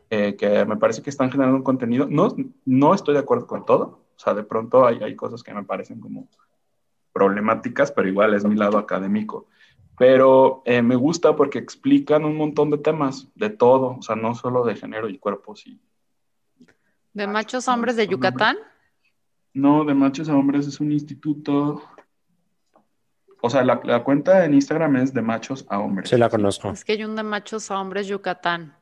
eh, 0.09 0.35
que 0.35 0.65
me 0.65 0.77
parece 0.77 1.01
que 1.01 1.09
están 1.09 1.31
generando 1.31 1.57
un 1.57 1.63
contenido. 1.63 2.07
No, 2.09 2.35
no 2.65 2.93
estoy 2.93 3.13
de 3.13 3.21
acuerdo 3.21 3.47
con 3.47 3.65
todo, 3.65 3.85
o 4.15 4.19
sea, 4.19 4.33
de 4.33 4.43
pronto 4.43 4.85
hay, 4.85 5.01
hay 5.01 5.15
cosas 5.15 5.41
que 5.41 5.53
me 5.53 5.63
parecen 5.63 5.99
como 5.99 6.27
problemáticas, 7.13 7.91
pero 7.91 8.07
igual 8.07 8.33
es 8.33 8.43
mi 8.43 8.55
lado 8.55 8.77
académico. 8.77 9.47
Pero 9.97 10.61
eh, 10.65 10.81
me 10.81 10.97
gusta 10.97 11.37
porque 11.37 11.57
explican 11.57 12.25
un 12.25 12.35
montón 12.35 12.69
de 12.69 12.77
temas, 12.77 13.29
de 13.35 13.49
todo, 13.49 13.95
o 13.97 14.01
sea, 14.01 14.17
no 14.17 14.35
solo 14.35 14.65
de 14.65 14.75
género 14.75 15.07
y 15.07 15.17
cuerpos 15.17 15.65
y... 15.65 15.79
De 17.13 17.27
machos 17.27 17.69
hombres 17.69 17.95
de 17.95 18.07
Yucatán. 18.07 18.57
No, 19.53 19.85
de 19.85 19.93
machos 19.93 20.27
a 20.27 20.35
hombres 20.35 20.67
es 20.67 20.81
un 20.81 20.91
instituto... 20.91 21.81
O 23.45 23.49
sea, 23.49 23.63
la, 23.63 23.79
la 23.83 24.03
cuenta 24.03 24.43
en 24.43 24.53
Instagram 24.53 24.95
es 24.97 25.13
de 25.13 25.21
machos 25.21 25.65
a 25.69 25.79
hombres. 25.79 26.09
Sí, 26.09 26.17
la 26.17 26.29
conozco. 26.29 26.71
Es 26.71 26.83
que 26.83 26.93
hay 26.93 27.03
un 27.03 27.15
de 27.15 27.23
machos 27.23 27.69
a 27.71 27.79
hombres 27.79 28.07
Yucatán. 28.07 28.75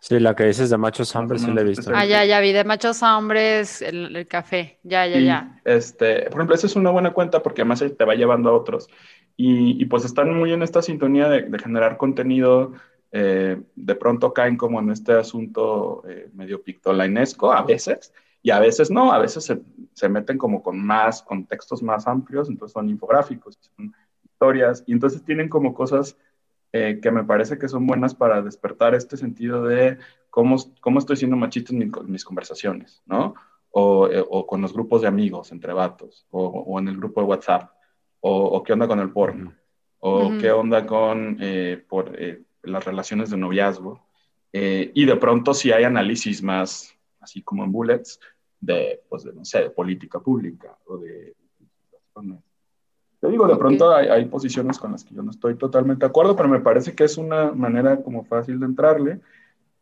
Sí, 0.00 0.18
la 0.18 0.34
que 0.34 0.44
dices 0.46 0.68
de 0.70 0.78
machos 0.78 1.14
hombres, 1.14 1.42
sí 1.42 1.50
la 1.52 1.60
he 1.60 1.64
visto. 1.64 1.92
Ah, 1.94 2.04
ya, 2.04 2.24
ya 2.24 2.40
vi. 2.40 2.52
De 2.52 2.64
machos 2.64 3.02
a 3.02 3.16
hombres 3.16 3.82
el, 3.82 4.16
el 4.16 4.26
café. 4.26 4.78
Ya, 4.82 5.06
ya, 5.06 5.20
ya. 5.20 5.60
Este, 5.64 6.22
por 6.30 6.40
ejemplo, 6.40 6.54
esa 6.56 6.66
es 6.66 6.74
una 6.74 6.90
buena 6.90 7.12
cuenta 7.12 7.40
porque 7.42 7.62
además 7.62 7.84
te 7.96 8.04
va 8.04 8.14
llevando 8.14 8.50
a 8.50 8.52
otros. 8.54 8.88
Y, 9.36 9.80
y 9.80 9.84
pues 9.86 10.04
están 10.04 10.34
muy 10.36 10.52
en 10.52 10.62
esta 10.62 10.82
sintonía 10.82 11.28
de, 11.28 11.42
de 11.42 11.58
generar 11.58 11.96
contenido. 11.98 12.72
eh, 13.12 13.60
de 13.76 13.94
pronto 13.94 14.32
caen 14.32 14.56
como 14.56 14.80
en 14.80 14.90
este 14.90 15.12
asunto 15.12 16.02
eh, 16.08 16.30
medio 16.32 16.62
pictolainesco 16.62 17.52
a 17.52 17.62
veces, 17.62 18.12
y 18.42 18.50
a 18.50 18.58
veces 18.58 18.90
no, 18.90 19.12
a 19.12 19.18
veces 19.18 19.44
se, 19.44 19.60
se 19.92 20.08
meten 20.08 20.38
como 20.38 20.62
con 20.62 20.84
más 20.84 21.22
contextos 21.22 21.82
más 21.82 22.06
amplios, 22.06 22.48
entonces 22.48 22.72
son 22.72 22.88
infográficos, 22.88 23.58
son 23.76 23.94
historias, 24.24 24.82
y 24.86 24.92
entonces 24.92 25.24
tienen 25.24 25.48
como 25.48 25.74
cosas 25.74 26.16
eh, 26.72 26.98
que 27.02 27.10
me 27.10 27.24
parece 27.24 27.58
que 27.58 27.68
son 27.68 27.86
buenas 27.86 28.14
para 28.14 28.42
despertar 28.42 28.94
este 28.94 29.16
sentido 29.16 29.64
de 29.64 29.98
cómo, 30.30 30.56
cómo 30.80 30.98
estoy 30.98 31.16
siendo 31.16 31.36
machista 31.36 31.72
en 31.72 31.78
mi- 31.80 31.90
mis 32.06 32.24
conversaciones, 32.24 33.02
¿no? 33.06 33.34
o, 33.70 34.08
eh, 34.08 34.22
o 34.28 34.46
con 34.46 34.60
los 34.60 34.72
grupos 34.72 35.02
de 35.02 35.08
amigos 35.08 35.50
entre 35.52 35.72
vatos, 35.72 36.26
o, 36.30 36.44
o 36.46 36.78
en 36.78 36.88
el 36.88 36.96
grupo 36.96 37.20
de 37.20 37.26
WhatsApp, 37.26 37.70
o, 38.20 38.44
o 38.44 38.62
qué 38.62 38.72
onda 38.74 38.86
con 38.88 39.00
el 39.00 39.10
porno, 39.10 39.54
o 39.98 40.28
Ujú. 40.28 40.38
qué 40.38 40.50
onda 40.50 40.86
con 40.86 41.38
eh, 41.40 41.82
por, 41.88 42.12
eh, 42.20 42.42
las 42.62 42.84
relaciones 42.84 43.30
de 43.30 43.36
noviazgo. 43.36 44.06
Eh, 44.52 44.90
y 44.94 45.04
de 45.06 45.16
pronto 45.16 45.54
si 45.54 45.72
hay 45.72 45.84
análisis 45.84 46.42
más, 46.42 46.94
así 47.22 47.42
como 47.42 47.64
en 47.64 47.72
bullets, 47.72 48.20
de, 48.60 49.02
pues, 49.08 49.24
de, 49.24 49.32
no 49.32 49.44
sé, 49.44 49.60
de 49.62 49.70
política 49.70 50.20
pública 50.20 50.76
o 50.86 50.98
de... 50.98 51.34
Te 53.20 53.28
digo, 53.28 53.46
de 53.46 53.52
Ok. 53.54 53.58
pronto 53.58 53.94
hay, 53.94 54.08
hay 54.08 54.24
posiciones 54.26 54.78
con 54.78 54.92
las 54.92 55.04
que 55.04 55.14
yo 55.14 55.22
no 55.22 55.30
estoy 55.30 55.54
totalmente 55.56 56.04
de 56.04 56.10
acuerdo, 56.10 56.34
pero 56.36 56.48
me 56.48 56.60
parece 56.60 56.94
que 56.94 57.04
es 57.04 57.16
una 57.16 57.52
manera 57.52 58.02
como 58.02 58.24
fácil 58.24 58.58
de 58.58 58.66
entrarle 58.66 59.20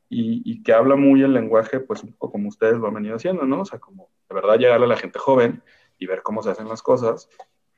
y, 0.09 0.43
y 0.45 0.63
que 0.63 0.73
habla 0.73 0.95
muy 0.97 1.23
el 1.23 1.33
lenguaje, 1.33 1.81
pues 1.81 2.03
un 2.03 2.13
poco 2.13 2.33
como 2.33 2.49
ustedes 2.49 2.79
lo 2.79 2.89
han 2.89 2.95
venido 2.95 3.17
haciendo, 3.17 3.45
¿no? 3.47 3.63
O 3.63 3.65
sea, 3.65 3.79
como 3.79 4.09
de 4.29 4.35
verdad 4.35 4.59
llegarle 4.59 4.85
a 4.87 4.91
la 4.91 4.97
gente 4.97 5.19
joven 5.19 5.63
y 5.99 6.07
ver 6.07 6.23
cómo 6.23 6.43
se 6.43 6.51
hacen 6.51 6.69
las 6.69 6.83
cosas. 6.83 7.29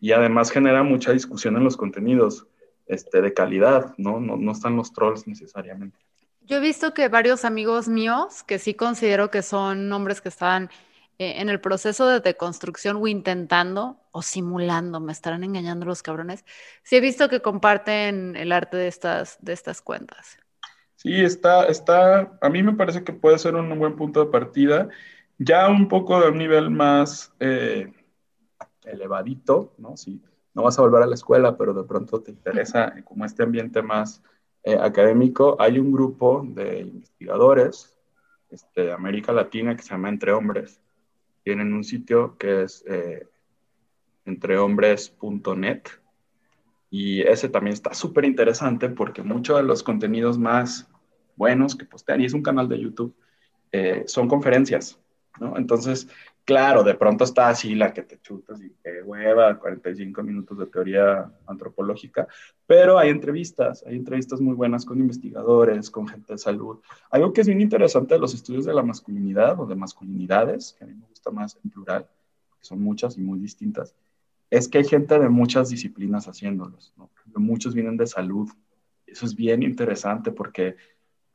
Y 0.00 0.12
además 0.12 0.50
genera 0.50 0.82
mucha 0.82 1.12
discusión 1.12 1.56
en 1.56 1.62
los 1.64 1.76
contenidos 1.76 2.48
este, 2.86 3.22
de 3.22 3.32
calidad, 3.32 3.94
¿no? 3.98 4.18
No, 4.18 4.36
no 4.36 4.52
están 4.52 4.76
los 4.76 4.92
trolls 4.92 5.28
necesariamente. 5.28 5.98
Yo 6.44 6.56
he 6.56 6.60
visto 6.60 6.92
que 6.92 7.08
varios 7.08 7.44
amigos 7.44 7.88
míos, 7.88 8.42
que 8.42 8.58
sí 8.58 8.74
considero 8.74 9.30
que 9.30 9.42
son 9.42 9.92
hombres 9.92 10.20
que 10.20 10.28
están 10.28 10.70
eh, 11.18 11.40
en 11.40 11.48
el 11.48 11.60
proceso 11.60 12.06
de 12.08 12.20
deconstrucción 12.20 12.96
o 12.96 13.06
intentando 13.06 14.00
o 14.10 14.22
simulando, 14.22 14.98
me 15.00 15.12
estarán 15.12 15.44
engañando 15.44 15.86
los 15.86 16.02
cabrones, 16.02 16.44
sí 16.82 16.96
he 16.96 17.00
visto 17.00 17.28
que 17.28 17.40
comparten 17.40 18.36
el 18.36 18.52
arte 18.52 18.76
de 18.76 18.88
estas, 18.88 19.38
de 19.40 19.52
estas 19.52 19.80
cuentas. 19.82 20.36
Sí, 20.96 21.20
está, 21.20 21.66
está, 21.66 22.38
a 22.40 22.48
mí 22.48 22.62
me 22.62 22.74
parece 22.74 23.02
que 23.02 23.12
puede 23.12 23.38
ser 23.38 23.54
un 23.54 23.78
buen 23.78 23.96
punto 23.96 24.24
de 24.24 24.30
partida, 24.30 24.88
ya 25.38 25.68
un 25.68 25.88
poco 25.88 26.20
de 26.20 26.28
un 26.28 26.38
nivel 26.38 26.70
más 26.70 27.32
eh, 27.40 27.92
elevadito, 28.84 29.74
¿no? 29.78 29.96
Si 29.96 30.22
no 30.54 30.62
vas 30.62 30.78
a 30.78 30.82
volver 30.82 31.02
a 31.02 31.06
la 31.06 31.14
escuela, 31.14 31.56
pero 31.56 31.72
de 31.72 31.84
pronto 31.84 32.20
te 32.20 32.30
interesa 32.30 32.94
como 33.04 33.24
este 33.24 33.42
ambiente 33.42 33.82
más 33.82 34.22
eh, 34.64 34.76
académico, 34.80 35.56
hay 35.58 35.78
un 35.78 35.92
grupo 35.92 36.44
de 36.46 36.80
investigadores 36.80 37.96
este, 38.50 38.82
de 38.82 38.92
América 38.92 39.32
Latina 39.32 39.74
que 39.76 39.82
se 39.82 39.90
llama 39.90 40.08
Entre 40.08 40.32
Hombres. 40.32 40.80
Tienen 41.42 41.72
un 41.72 41.82
sitio 41.82 42.36
que 42.38 42.62
es 42.62 42.84
eh, 42.86 43.26
entrehombres.net 44.24 45.82
y 46.90 47.22
ese 47.22 47.48
también 47.48 47.74
está 47.74 47.94
súper 47.94 48.24
interesante 48.24 48.88
porque 48.88 49.22
muchos 49.22 49.56
de 49.56 49.62
los 49.62 49.82
contenidos 49.82 50.38
más 50.38 50.88
buenos 51.36 51.74
que 51.74 51.86
postean, 51.86 52.20
y 52.20 52.26
es 52.26 52.34
un 52.34 52.42
canal 52.42 52.68
de 52.68 52.80
YouTube, 52.80 53.16
eh, 53.72 54.04
son 54.06 54.28
conferencias, 54.28 55.00
¿no? 55.40 55.56
Entonces, 55.56 56.06
claro, 56.44 56.82
de 56.82 56.94
pronto 56.94 57.24
está 57.24 57.48
así 57.48 57.74
la 57.74 57.92
que 57.92 58.02
te 58.02 58.20
chutas 58.20 58.60
y 58.60 58.70
que 58.82 59.02
hueva, 59.02 59.58
45 59.58 60.22
minutos 60.22 60.58
de 60.58 60.66
teoría 60.66 61.32
antropológica, 61.46 62.26
pero 62.66 62.98
hay 62.98 63.10
entrevistas, 63.10 63.84
hay 63.86 63.96
entrevistas 63.96 64.40
muy 64.40 64.54
buenas 64.54 64.84
con 64.84 64.98
investigadores, 64.98 65.90
con 65.90 66.08
gente 66.08 66.34
de 66.34 66.38
salud. 66.38 66.80
Algo 67.10 67.32
que 67.32 67.42
es 67.42 67.46
bien 67.46 67.60
interesante 67.60 68.14
de 68.14 68.20
los 68.20 68.34
estudios 68.34 68.64
de 68.64 68.74
la 68.74 68.82
masculinidad 68.82 69.58
o 69.60 69.66
de 69.66 69.76
masculinidades, 69.76 70.74
que 70.78 70.84
a 70.84 70.86
mí 70.86 70.94
me 70.94 71.06
gusta 71.06 71.30
más 71.30 71.58
en 71.62 71.70
plural, 71.70 72.08
que 72.58 72.66
son 72.66 72.80
muchas 72.82 73.16
y 73.18 73.20
muy 73.20 73.38
distintas, 73.38 73.94
es 74.50 74.68
que 74.68 74.78
hay 74.78 74.84
gente 74.84 75.18
de 75.18 75.30
muchas 75.30 75.70
disciplinas 75.70 76.28
haciéndolos. 76.28 76.92
Muchos 77.34 77.74
vienen 77.74 77.96
de 77.96 78.06
salud. 78.06 78.50
Eso 79.06 79.24
es 79.24 79.34
bien 79.34 79.62
interesante 79.62 80.30
porque, 80.30 80.76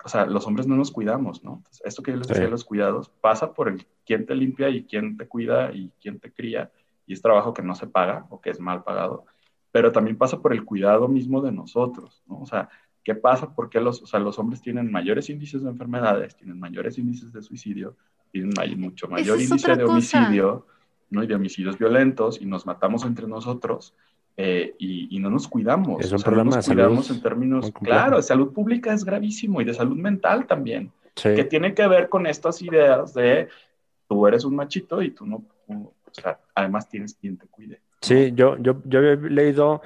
o 0.04 0.10
sea, 0.10 0.26
los 0.26 0.46
hombres 0.48 0.68
no 0.68 0.76
nos 0.76 0.92
cuidamos, 0.92 1.44
¿no? 1.44 1.64
esto 1.84 2.04
que 2.04 2.12
yo 2.12 2.18
les 2.18 2.28
decía, 2.28 2.48
los 2.48 2.64
cuidados, 2.64 3.10
pasa 3.22 3.54
por 3.54 3.68
el 3.68 3.86
quién 4.06 4.26
te 4.26 4.36
limpia 4.36 4.70
y 4.70 4.84
quién 4.84 5.18
te 5.18 5.28
cuida 5.28 5.72
y 5.74 5.92
quién 6.02 6.20
te 6.20 6.32
cría, 6.32 6.72
y 7.06 7.14
es 7.14 7.22
trabajo 7.22 7.54
que 7.54 7.64
no 7.64 7.76
se 7.76 7.88
paga 7.88 8.26
o 8.30 8.40
que 8.40 8.50
es 8.50 8.60
mal 8.60 8.84
pagado, 8.84 9.26
pero 9.72 9.92
también 9.92 10.18
pasa 10.18 10.42
por 10.42 10.54
el 10.54 10.66
cuidado 10.66 11.08
mismo 11.08 11.42
de 11.42 11.52
nosotros, 11.52 12.24
¿no? 12.28 12.40
O 12.40 12.46
sea, 12.46 12.70
¿qué 13.04 13.16
pasa? 13.16 13.54
Porque 13.54 13.80
los, 13.80 14.02
o 14.02 14.06
sea, 14.06 14.20
los 14.20 14.38
hombres 14.40 14.62
tienen 14.62 14.92
mayores 14.92 15.30
índices 15.30 15.64
de 15.64 15.70
enfermedades, 15.70 16.36
tienen 16.36 16.60
mayores 16.60 16.98
índices 16.98 17.34
de 17.34 17.42
suicidio, 17.42 17.96
tienen 18.32 18.54
mucho 18.80 19.08
mayor 19.08 19.42
índice 19.42 19.76
de 19.76 19.84
homicidio, 19.84 20.68
¿no? 21.10 21.24
Y 21.24 21.28
de 21.28 21.36
homicidios 21.36 21.78
violentos, 21.78 22.42
y 22.42 22.46
nos 22.46 22.66
matamos 22.66 23.06
entre 23.06 23.28
nosotros, 23.28 23.94
eh, 24.40 24.76
y, 24.78 25.18
no 25.20 25.32
nos 25.32 25.48
cuidamos. 25.48 26.06
Es 26.06 26.12
un 26.12 26.22
problema 26.22 26.52
no 26.52 26.56
nos 26.58 26.68
cuidamos 26.68 27.10
en 27.10 27.22
términos, 27.22 27.72
claro, 27.82 28.18
de 28.18 28.24
salud 28.24 28.54
pública 28.54 28.94
es 28.94 29.04
gravísimo 29.04 29.62
y 29.62 29.66
de 29.66 29.74
salud 29.74 29.98
mental 29.98 30.46
también, 30.46 30.92
que 31.16 31.44
tiene 31.44 31.74
que 31.74 31.88
ver 31.88 32.08
con 32.08 32.28
estas 32.28 32.62
ideas 32.62 33.16
de 33.16 33.48
tú 34.08 34.28
eres 34.28 34.46
un 34.46 34.56
machito 34.56 35.02
y 35.02 35.10
tú 35.10 35.26
no, 35.26 35.44
o 35.68 35.94
sea, 36.12 36.40
además 36.54 36.88
tienes 36.88 37.16
quien 37.16 37.38
te 37.38 37.48
cuide. 37.48 37.82
Sí, 38.02 38.32
yo, 38.36 38.58
yo, 38.60 38.82
yo 38.86 39.00
he 39.00 39.18
leído 39.18 39.82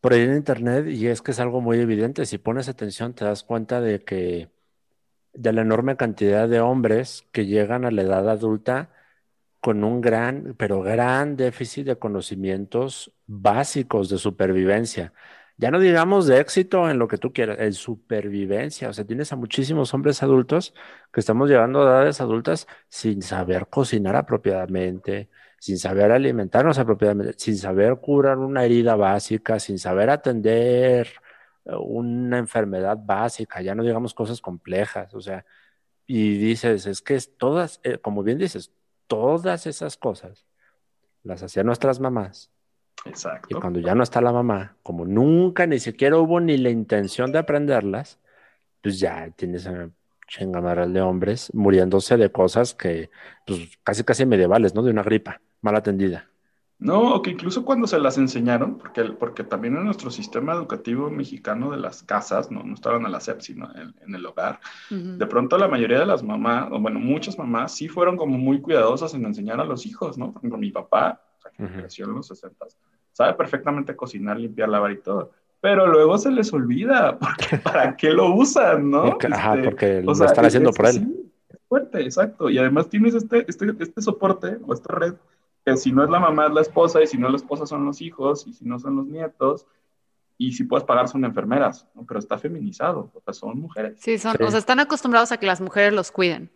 por 0.00 0.12
ahí 0.12 0.22
en 0.22 0.34
internet 0.34 0.88
y 0.88 1.06
es 1.06 1.22
que 1.22 1.30
es 1.30 1.38
algo 1.38 1.60
muy 1.60 1.78
evidente. 1.78 2.26
Si 2.26 2.38
pones 2.38 2.68
atención, 2.68 3.14
te 3.14 3.24
das 3.24 3.44
cuenta 3.44 3.80
de 3.80 4.02
que 4.02 4.48
de 5.34 5.52
la 5.52 5.62
enorme 5.62 5.96
cantidad 5.96 6.48
de 6.48 6.60
hombres 6.60 7.24
que 7.30 7.46
llegan 7.46 7.84
a 7.84 7.92
la 7.92 8.02
edad 8.02 8.28
adulta 8.28 8.90
con 9.62 9.84
un 9.84 10.02
gran, 10.02 10.56
pero 10.58 10.82
gran 10.82 11.36
déficit 11.36 11.86
de 11.86 11.98
conocimientos 11.98 13.14
básicos 13.26 14.10
de 14.10 14.18
supervivencia. 14.18 15.14
Ya 15.56 15.70
no 15.70 15.78
digamos 15.80 16.26
de 16.26 16.40
éxito 16.40 16.90
en 16.90 16.98
lo 16.98 17.06
que 17.08 17.18
tú 17.18 17.32
quieras, 17.32 17.58
en 17.60 17.72
supervivencia. 17.72 18.88
O 18.88 18.92
sea, 18.92 19.04
tienes 19.06 19.32
a 19.32 19.36
muchísimos 19.36 19.94
hombres 19.94 20.22
adultos 20.22 20.74
que 21.12 21.20
estamos 21.20 21.48
llegando 21.48 21.82
a 21.82 21.84
edades 21.84 22.20
adultas 22.20 22.66
sin 22.88 23.22
saber 23.22 23.68
cocinar 23.68 24.16
apropiadamente, 24.16 25.30
sin 25.60 25.78
saber 25.78 26.10
alimentarnos 26.12 26.78
apropiadamente, 26.78 27.34
sin 27.38 27.56
saber 27.56 27.96
curar 28.00 28.38
una 28.38 28.64
herida 28.64 28.96
básica, 28.96 29.60
sin 29.60 29.78
saber 29.78 30.10
atender 30.10 31.08
eh, 31.64 31.72
una 31.78 32.38
enfermedad 32.38 32.98
básica, 33.00 33.62
ya 33.62 33.74
no 33.76 33.84
digamos 33.84 34.14
cosas 34.14 34.40
complejas. 34.40 35.14
O 35.14 35.20
sea, 35.20 35.44
y 36.06 36.36
dices, 36.38 36.86
es 36.86 37.02
que 37.02 37.18
todas, 37.38 37.80
eh, 37.84 37.98
como 37.98 38.22
bien 38.22 38.38
dices, 38.38 38.72
todas 39.06 39.66
esas 39.66 39.96
cosas 39.96 40.46
las 41.22 41.42
hacían 41.42 41.66
nuestras 41.66 42.00
mamás. 42.00 42.50
Exacto. 43.04 43.48
Y 43.50 43.60
cuando 43.60 43.80
ya 43.80 43.94
no 43.94 44.02
está 44.02 44.20
la 44.20 44.32
mamá, 44.32 44.76
como 44.82 45.04
nunca 45.04 45.66
ni 45.66 45.78
siquiera 45.78 46.18
hubo 46.18 46.40
ni 46.40 46.56
la 46.56 46.70
intención 46.70 47.32
de 47.32 47.38
aprenderlas, 47.38 48.18
pues 48.80 48.98
ya 48.98 49.30
tienes 49.30 49.66
a 49.66 49.90
chingamaral 50.28 50.92
de 50.92 51.00
hombres 51.00 51.52
muriéndose 51.54 52.16
de 52.16 52.30
cosas 52.30 52.74
que, 52.74 53.10
pues 53.46 53.78
casi 53.84 54.04
casi 54.04 54.24
medievales, 54.24 54.74
¿no? 54.74 54.82
De 54.82 54.90
una 54.90 55.02
gripa 55.02 55.40
mal 55.60 55.76
atendida. 55.76 56.28
No, 56.82 57.14
o 57.14 57.22
que 57.22 57.30
incluso 57.30 57.64
cuando 57.64 57.86
se 57.86 57.96
las 58.00 58.18
enseñaron, 58.18 58.76
porque, 58.76 59.04
porque 59.04 59.44
también 59.44 59.76
en 59.76 59.84
nuestro 59.84 60.10
sistema 60.10 60.52
educativo 60.52 61.10
mexicano 61.10 61.70
de 61.70 61.76
las 61.76 62.02
casas, 62.02 62.50
no, 62.50 62.64
no 62.64 62.74
estaban 62.74 63.06
a 63.06 63.08
la 63.08 63.20
SEP, 63.20 63.40
sino 63.40 63.70
en, 63.76 64.14
el 64.14 64.26
hogar, 64.26 64.58
de 64.90 65.26
pronto 65.26 65.56
la 65.58 65.68
mayoría 65.68 66.00
de 66.00 66.06
las 66.06 66.24
mamás, 66.24 66.68
o 66.72 66.80
bueno, 66.80 66.98
muchas 66.98 67.38
mamás 67.38 67.72
sí 67.72 67.86
fueron 67.86 68.16
como 68.16 68.36
muy 68.36 68.60
cuidadosas 68.60 69.14
en 69.14 69.24
enseñar 69.24 69.60
a 69.60 69.64
los 69.64 69.86
hijos, 69.86 70.18
¿no? 70.18 70.32
Por 70.32 70.40
ejemplo, 70.40 70.58
mi 70.58 70.72
papá, 70.72 71.22
o 71.38 71.40
sea, 71.40 71.52
que 71.52 71.72
creció 71.72 72.06
en 72.06 72.14
los 72.14 72.26
60, 72.26 72.66
sabe 73.12 73.34
perfectamente 73.34 73.94
cocinar, 73.94 74.36
limpiar, 74.36 74.68
lavar 74.68 74.90
y 74.90 75.00
todo. 75.02 75.30
Pero 75.60 75.86
luego 75.86 76.18
se 76.18 76.32
les 76.32 76.52
olvida, 76.52 77.16
porque 77.20 77.58
¿para 77.58 77.96
qué 77.96 78.10
lo 78.10 78.34
usan, 78.34 78.90
no? 78.90 79.16
ajá, 79.30 79.54
este, 79.54 79.64
porque 79.64 80.02
lo 80.02 80.12
están 80.12 80.46
haciendo 80.46 80.72
por 80.72 80.86
él. 80.86 81.30
es 81.48 81.60
fuerte, 81.68 82.00
exacto. 82.00 82.50
Y 82.50 82.58
además 82.58 82.88
tienes 82.88 83.14
este, 83.14 83.44
este, 83.48 83.72
este 83.78 84.02
soporte 84.02 84.58
o 84.66 84.74
esta 84.74 84.92
red 84.92 85.14
que 85.64 85.76
si 85.76 85.92
no 85.92 86.04
es 86.04 86.10
la 86.10 86.20
mamá 86.20 86.46
es 86.46 86.52
la 86.52 86.60
esposa, 86.60 87.02
y 87.02 87.06
si 87.06 87.18
no 87.18 87.26
es 87.26 87.32
la 87.32 87.36
esposa 87.36 87.66
son 87.66 87.84
los 87.84 88.00
hijos, 88.00 88.46
y 88.46 88.52
si 88.52 88.64
no 88.64 88.78
son 88.78 88.96
los 88.96 89.06
nietos, 89.06 89.66
y 90.38 90.52
si 90.52 90.64
puedes 90.64 90.84
pagar 90.84 91.08
son 91.08 91.24
enfermeras, 91.24 91.86
pero 92.06 92.18
está 92.18 92.38
feminizado, 92.38 93.10
o 93.14 93.20
sea, 93.20 93.32
son 93.32 93.60
mujeres. 93.60 93.98
Sí, 94.00 94.18
son, 94.18 94.36
o 94.42 94.50
sea, 94.50 94.58
están 94.58 94.80
acostumbrados 94.80 95.30
a 95.30 95.36
que 95.36 95.46
las 95.46 95.60
mujeres 95.60 95.92
los 95.92 96.10
cuiden. 96.10 96.50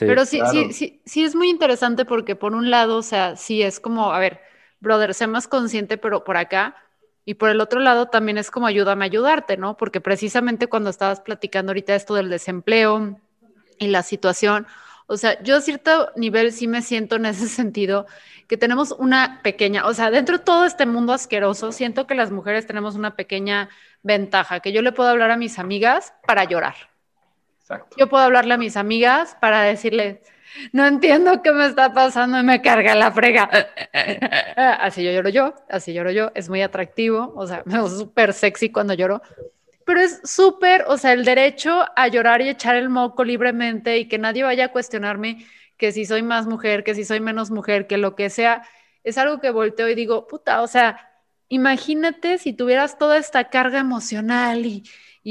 pero 0.00 0.24
sí, 0.24 0.40
sí, 0.50 0.72
sí, 0.72 1.00
sí 1.04 1.24
es 1.24 1.34
muy 1.34 1.48
interesante 1.48 2.04
porque 2.04 2.34
por 2.34 2.54
un 2.54 2.70
lado, 2.70 2.96
o 2.96 3.02
sea, 3.02 3.36
sí 3.36 3.62
es 3.62 3.78
como, 3.78 4.12
a 4.12 4.18
ver, 4.18 4.40
brother, 4.80 5.14
sé 5.14 5.26
más 5.26 5.46
consciente, 5.46 5.98
pero 5.98 6.24
por 6.24 6.36
acá, 6.36 6.76
y 7.24 7.34
por 7.34 7.50
el 7.50 7.60
otro 7.60 7.78
lado 7.80 8.06
también 8.06 8.38
es 8.38 8.50
como 8.50 8.66
ayúdame 8.66 9.04
a 9.04 9.06
ayudarte, 9.06 9.56
¿no? 9.56 9.76
Porque 9.76 10.00
precisamente 10.00 10.66
cuando 10.66 10.88
estabas 10.88 11.20
platicando 11.20 11.70
ahorita 11.70 11.94
esto 11.94 12.14
del 12.14 12.30
desempleo 12.30 13.20
y 13.78 13.88
la 13.88 14.02
situación, 14.02 14.66
o 15.08 15.16
sea, 15.16 15.42
yo 15.42 15.56
a 15.56 15.60
cierto 15.62 16.12
nivel 16.16 16.52
sí 16.52 16.68
me 16.68 16.82
siento 16.82 17.16
en 17.16 17.24
ese 17.24 17.48
sentido 17.48 18.06
que 18.46 18.58
tenemos 18.58 18.92
una 18.92 19.40
pequeña, 19.42 19.86
o 19.86 19.94
sea, 19.94 20.10
dentro 20.10 20.36
de 20.36 20.44
todo 20.44 20.66
este 20.66 20.84
mundo 20.84 21.14
asqueroso, 21.14 21.72
siento 21.72 22.06
que 22.06 22.14
las 22.14 22.30
mujeres 22.30 22.66
tenemos 22.66 22.94
una 22.94 23.16
pequeña 23.16 23.70
ventaja, 24.02 24.60
que 24.60 24.70
yo 24.70 24.82
le 24.82 24.92
puedo 24.92 25.08
hablar 25.08 25.30
a 25.30 25.38
mis 25.38 25.58
amigas 25.58 26.12
para 26.26 26.44
llorar. 26.44 26.74
Exacto. 27.60 27.96
Yo 27.98 28.08
puedo 28.08 28.22
hablarle 28.22 28.52
a 28.52 28.58
mis 28.58 28.76
amigas 28.76 29.34
para 29.40 29.62
decirles, 29.62 30.18
no 30.72 30.86
entiendo 30.86 31.42
qué 31.42 31.52
me 31.52 31.66
está 31.66 31.94
pasando 31.94 32.38
y 32.38 32.42
me 32.42 32.60
carga 32.60 32.94
la 32.94 33.10
frega. 33.10 33.48
Así 34.56 35.02
yo 35.02 35.10
lloro 35.10 35.30
yo, 35.30 35.54
así 35.70 35.94
lloro 35.94 36.10
yo, 36.10 36.32
es 36.34 36.50
muy 36.50 36.60
atractivo, 36.60 37.32
o 37.34 37.46
sea, 37.46 37.62
me 37.64 37.74
veo 37.74 37.88
súper 37.88 38.34
sexy 38.34 38.70
cuando 38.70 38.92
lloro, 38.92 39.22
pero 39.88 40.02
es 40.02 40.20
súper, 40.22 40.84
o 40.88 40.98
sea, 40.98 41.14
el 41.14 41.24
derecho 41.24 41.86
a 41.96 42.08
llorar 42.08 42.42
y 42.42 42.50
echar 42.50 42.76
el 42.76 42.90
moco 42.90 43.24
libremente 43.24 43.96
y 43.96 44.06
que 44.06 44.18
nadie 44.18 44.42
vaya 44.42 44.66
a 44.66 44.68
cuestionarme 44.68 45.46
que 45.78 45.92
si 45.92 46.04
soy 46.04 46.22
más 46.22 46.46
mujer, 46.46 46.84
que 46.84 46.94
si 46.94 47.06
soy 47.06 47.20
menos 47.20 47.50
mujer, 47.50 47.86
que 47.86 47.96
lo 47.96 48.14
que 48.14 48.28
sea, 48.28 48.68
es 49.02 49.16
algo 49.16 49.40
que 49.40 49.50
volteo 49.50 49.88
y 49.88 49.94
digo, 49.94 50.26
puta, 50.26 50.60
o 50.60 50.66
sea, 50.66 51.08
imagínate 51.48 52.36
si 52.36 52.52
tuvieras 52.52 52.98
toda 52.98 53.16
esta 53.16 53.48
carga 53.48 53.78
emocional 53.78 54.66
y, 54.66 54.82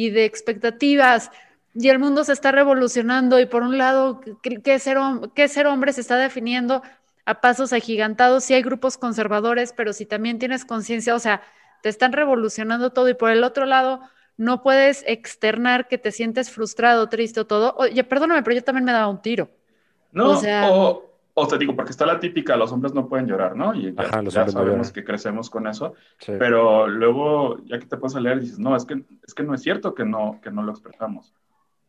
de 0.10 0.26
expectativas 0.26 1.30
y 1.76 1.90
el 1.90 2.00
mundo 2.00 2.24
se 2.24 2.34
está 2.34 2.52
revolucionando 2.52 3.40
y 3.40 3.46
por 3.46 3.62
un 3.62 3.78
lado, 3.78 4.22
¿qué 4.42 4.80
ser, 4.80 4.98
qué 5.36 5.48
ser 5.50 5.68
hombre 5.68 5.94
se 5.94 6.02
está 6.02 6.18
definiendo 6.18 6.82
a 7.26 7.42
pasos 7.42 7.74
agigantados? 7.74 8.44
Si 8.44 8.56
hay 8.56 8.64
grupos 8.64 8.98
conservadores, 8.98 9.72
pero 9.72 9.94
si 9.94 10.08
también 10.08 10.40
tienes 10.40 10.66
conciencia, 10.66 11.14
o 11.14 11.20
sea, 11.20 11.44
te 11.84 11.90
están 11.90 12.12
revolucionando 12.12 12.92
todo 12.92 13.08
y 13.08 13.14
por 13.14 13.30
el 13.30 13.44
otro 13.44 13.68
lado, 13.68 14.02
no 14.38 14.62
puedes 14.62 15.04
externar 15.08 15.88
que 15.88 15.98
te 15.98 16.12
sientes 16.12 16.52
frustrado, 16.52 17.10
triste 17.10 17.40
o 17.40 17.48
todo. 17.48 17.76
Oye, 17.78 18.04
perdóname, 18.04 18.44
pero 18.44 18.56
yo 18.56 18.64
también 18.64 18.86
me 18.86 18.92
daba 18.92 19.08
un 19.08 19.22
tiro. 19.22 19.50
No, 20.12 20.40
o, 21.40 21.48
te 21.48 21.60
digo, 21.60 21.76
porque 21.76 21.92
está 21.92 22.04
la 22.08 22.20
típica, 22.20 22.58
los 22.58 22.72
hombres 22.72 22.96
no 22.96 23.08
pueden 23.08 23.28
llorar, 23.28 23.56
¿no? 23.56 23.76
Y 23.76 23.94
ya, 23.94 24.48
sabemos 24.48 24.92
que 24.92 25.04
crecemos 25.04 25.52
con 25.52 25.68
eso, 25.68 25.94
pero 26.26 26.88
luego, 26.88 27.64
ya 27.66 27.78
que 27.78 27.86
te 27.86 27.96
puedes 27.96 28.20
leer, 28.20 28.40
dices, 28.40 28.58
no, 28.58 28.76
es 28.76 28.86
que, 28.86 29.04
es 29.24 29.36
que 29.36 29.44
no 29.44 29.54
es 29.54 29.62
cierto 29.62 29.94
que 29.94 30.04
no, 30.04 30.40
que 30.42 30.50
no 30.50 30.64
lo 30.64 30.72
expresamos. 30.72 31.36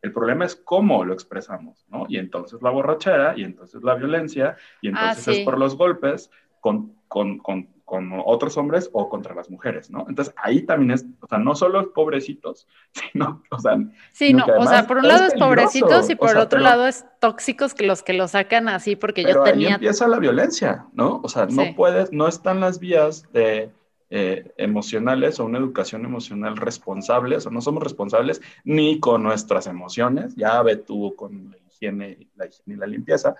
El 0.03 0.13
problema 0.13 0.45
es 0.45 0.55
cómo 0.55 1.03
lo 1.03 1.13
expresamos, 1.13 1.83
¿no? 1.89 2.05
Y 2.07 2.17
entonces 2.17 2.61
la 2.61 2.69
borrachera, 2.69 3.33
y 3.35 3.43
entonces 3.43 3.81
la 3.83 3.95
violencia, 3.95 4.55
y 4.81 4.89
ah, 4.89 4.91
entonces 4.91 5.39
es 5.39 5.45
por 5.45 5.57
los 5.57 5.75
golpes, 5.75 6.29
con, 6.59 6.93
con, 7.07 7.39
con 7.39 7.67
con 7.89 8.11
otros 8.23 8.55
hombres 8.55 8.87
o 8.93 9.09
contra 9.09 9.33
las 9.33 9.49
mujeres, 9.49 9.89
¿no? 9.89 10.05
Entonces 10.07 10.31
ahí 10.37 10.61
también 10.61 10.91
es, 10.91 11.05
o 11.21 11.27
sea, 11.27 11.39
no 11.39 11.55
solo 11.55 11.81
es 11.81 11.87
pobrecitos, 11.87 12.67
sino, 12.91 13.41
o 13.49 13.59
sea... 13.59 13.79
Sí, 14.11 14.31
no, 14.31 14.45
o 14.45 14.67
sea, 14.67 14.85
por 14.85 14.97
un 14.97 15.07
lado 15.07 15.25
es, 15.25 15.33
pobrecitos 15.33 16.07
y 16.11 16.15
por 16.15 16.37
otro 16.37 16.59
lado 16.59 16.85
es 16.85 17.05
tóxicos 17.19 17.73
que 17.73 17.87
los 17.87 18.03
que 18.03 18.13
lo 18.13 18.27
sacan 18.27 18.69
así 18.69 18.95
porque 18.95 19.23
yo 19.23 19.41
tenía... 19.41 19.69
Ahí 19.69 19.73
empieza 19.73 20.07
la 20.07 20.19
violencia, 20.19 20.85
¿no? 20.93 21.19
O 21.23 21.29
sea, 21.29 21.47
no 21.47 21.63
puedes, 21.75 22.11
no 22.13 22.27
están 22.27 22.59
las 22.59 22.79
vías 22.79 23.25
de... 23.33 23.71
Eh, 24.11 24.51
emocionales 24.57 25.39
o 25.39 25.45
una 25.45 25.59
educación 25.59 26.03
emocional 26.03 26.57
responsable, 26.57 27.35
o 27.35 27.41
sea, 27.41 27.51
no 27.51 27.61
somos 27.61 27.83
responsables 27.83 28.41
ni 28.63 28.99
con 28.99 29.21
nuestras 29.21 29.67
emociones, 29.67 30.35
ya 30.35 30.59
ve 30.63 30.77
tú 30.77 31.13
con 31.15 31.51
la 31.51 31.57
higiene, 31.67 32.27
la 32.35 32.47
higiene 32.47 32.73
y 32.73 32.75
la 32.75 32.87
limpieza. 32.87 33.35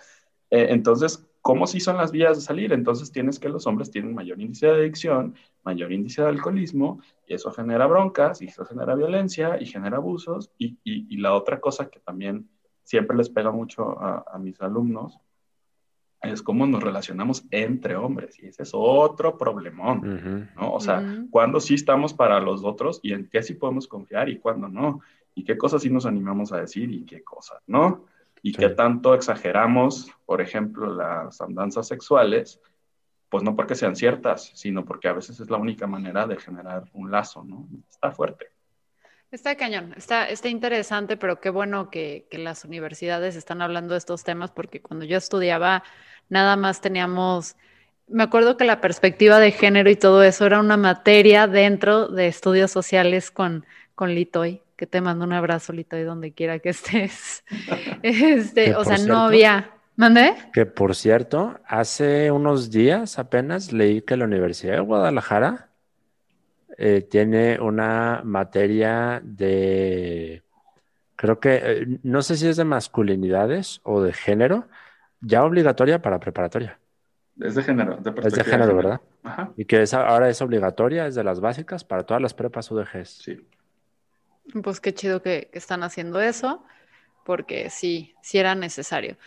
Eh, 0.52 0.68
entonces, 0.70 1.30
¿Cómo 1.42 1.68
sí 1.68 1.80
son 1.80 1.98
las 1.98 2.12
vías 2.12 2.38
de 2.38 2.44
salir? 2.44 2.74
Entonces 2.74 3.12
tienes 3.12 3.40
que 3.40 3.50
los 3.50 3.66
hombres 3.66 3.92
tienen 3.92 4.14
mayor 4.14 4.42
índice 4.42 4.68
de 4.68 4.74
adicción, 4.74 5.36
mayor 5.64 5.92
índice 5.92 6.22
de 6.22 6.28
alcoholismo, 6.28 7.02
y 7.28 7.34
eso 7.34 7.52
genera 7.52 7.88
broncas, 7.88 8.42
y 8.42 8.46
eso 8.46 8.66
genera 8.66 8.94
violencia, 8.96 9.58
y 9.60 9.66
genera 9.66 9.98
abusos. 9.98 10.52
Y, 10.58 10.78
y, 10.84 11.18
la 11.18 11.34
otra 11.34 11.60
cosa 11.62 11.90
que 11.90 12.00
también 12.00 12.50
siempre 12.84 13.16
les 13.16 13.30
pega 13.30 13.52
mucho 13.52 14.00
a, 14.00 14.38
mis 14.38 14.60
alumnos 14.62 15.18
es 16.22 16.42
cómo 16.42 16.68
nos 16.68 16.84
relacionamos 16.84 17.46
entre 17.52 17.96
hombres, 17.96 18.38
y 18.40 18.48
ese 18.48 18.64
es 18.64 18.72
otro 18.74 19.38
problemón, 19.38 20.52
¿no? 20.58 20.74
O 20.74 20.82
sea, 20.82 21.26
cuándo 21.32 21.62
sí 21.62 21.76
estamos 21.76 22.14
para 22.14 22.42
los 22.42 22.66
otros 22.66 23.00
y 23.02 23.14
en 23.14 23.30
qué 23.30 23.42
sí 23.42 23.54
podemos 23.54 23.88
confiar 23.88 24.28
y 24.28 24.38
cuándo 24.38 24.68
no, 24.68 25.00
y 25.34 25.46
qué 25.46 25.58
cosas 25.58 25.82
sí 25.82 25.90
nos 25.90 26.06
animamos 26.06 26.52
a 26.52 26.60
decir 26.60 26.92
y 26.92 27.06
qué 27.06 27.24
cosas, 27.24 27.64
¿no? 27.68 28.04
Y 28.42 28.54
qué 28.54 28.70
tanto 28.70 29.14
exageramos, 29.14 30.12
por 30.26 30.42
ejemplo, 30.42 30.94
las 30.94 31.42
andanzas 31.42 31.88
sexuales 31.88 32.62
pues 33.30 33.44
no 33.44 33.56
porque 33.56 33.76
sean 33.76 33.96
ciertas, 33.96 34.52
sino 34.56 34.84
porque 34.84 35.08
a 35.08 35.14
veces 35.14 35.40
es 35.40 35.50
la 35.50 35.58
única 35.58 35.88
manera 35.88 36.26
de 36.26 36.38
generar 36.38 36.84
un 36.94 37.12
lazo, 37.12 37.44
¿no? 37.44 37.68
Está 37.90 38.12
fuerte. 38.12 38.48
Está 39.32 39.56
cañón, 39.56 39.94
está, 39.96 40.28
está 40.28 40.50
interesante, 40.50 41.16
pero 41.16 41.40
qué 41.40 41.52
bueno 41.52 41.92
que, 41.92 42.26
que, 42.32 42.40
las 42.40 42.66
universidades 42.66 43.36
están 43.36 43.62
hablando 43.62 43.94
de 43.94 44.00
estos 44.00 44.24
temas, 44.24 44.50
porque 44.50 44.82
cuando 44.82 45.06
yo 45.06 45.18
estudiaba, 45.18 45.84
nada 46.30 46.56
más 46.56 46.82
teníamos, 46.82 47.56
me 48.08 48.24
acuerdo 48.24 48.58
que 48.58 48.66
la 48.66 48.82
perspectiva 48.82 49.38
de 49.38 49.52
género 49.52 49.92
y 49.92 49.96
todo 49.96 50.24
eso 50.24 50.48
era 50.48 50.60
una 50.60 50.78
materia 50.78 51.46
dentro 51.46 52.08
de 52.08 52.26
estudios 52.26 52.72
sociales 52.72 53.30
con, 53.30 53.68
con 53.94 54.16
Litoy, 54.16 54.64
que 54.80 54.88
te 54.88 55.02
mando 55.02 55.26
un 55.26 55.34
abrazo, 55.34 55.74
Litoy, 55.74 56.04
donde 56.04 56.32
quiera 56.32 56.60
que 56.60 56.70
estés. 56.70 57.44
Este, 58.02 58.76
o 58.76 58.86
sea, 58.86 58.98
no 58.98 59.18
había. 59.18 59.72
¿Mandé? 59.98 60.34
Que 60.54 60.66
por 60.66 60.96
cierto, 60.96 61.60
hace 61.68 62.32
unos 62.32 62.72
días 62.72 63.20
apenas 63.20 63.74
leí 63.74 64.02
que 64.02 64.16
la 64.16 64.24
Universidad 64.24 64.76
de 64.76 64.80
Guadalajara 64.80 65.68
eh, 66.78 67.02
tiene 67.02 67.60
una 67.60 68.22
materia 68.24 69.22
de, 69.22 70.44
creo 71.18 71.42
que, 71.42 71.60
eh, 71.62 72.00
no 72.04 72.22
sé 72.22 72.38
si 72.38 72.48
es 72.48 72.56
de 72.56 72.64
masculinidades 72.64 73.82
o 73.84 74.02
de 74.02 74.14
género, 74.14 74.70
ya 75.20 75.44
obligatoria 75.44 76.02
para 76.02 76.22
preparatoria. 76.22 76.80
Es 77.38 77.56
de 77.56 77.64
género, 77.64 77.98
de 77.98 78.14
Es 78.26 78.34
de 78.34 78.46
género, 78.46 78.78
¿verdad? 78.78 79.02
Ajá. 79.24 79.52
Y 79.58 79.66
que 79.66 79.84
ahora 79.92 80.30
es 80.30 80.42
obligatoria, 80.42 81.08
es 81.08 81.16
de 81.16 81.26
las 81.26 81.42
básicas 81.42 81.84
para 81.84 82.04
todas 82.04 82.22
las 82.22 82.34
prepas 82.34 82.72
UDGs. 82.72 83.10
Sí. 83.10 83.46
Pues 84.64 84.80
qué 84.80 84.94
chido 84.94 85.22
que, 85.22 85.50
están 85.54 85.84
haciendo 85.84 86.20
eso, 86.22 86.64
porque 87.26 87.70
sí, 87.70 88.16
sí 88.22 88.38
era 88.38 88.56
necesario. 88.56 89.18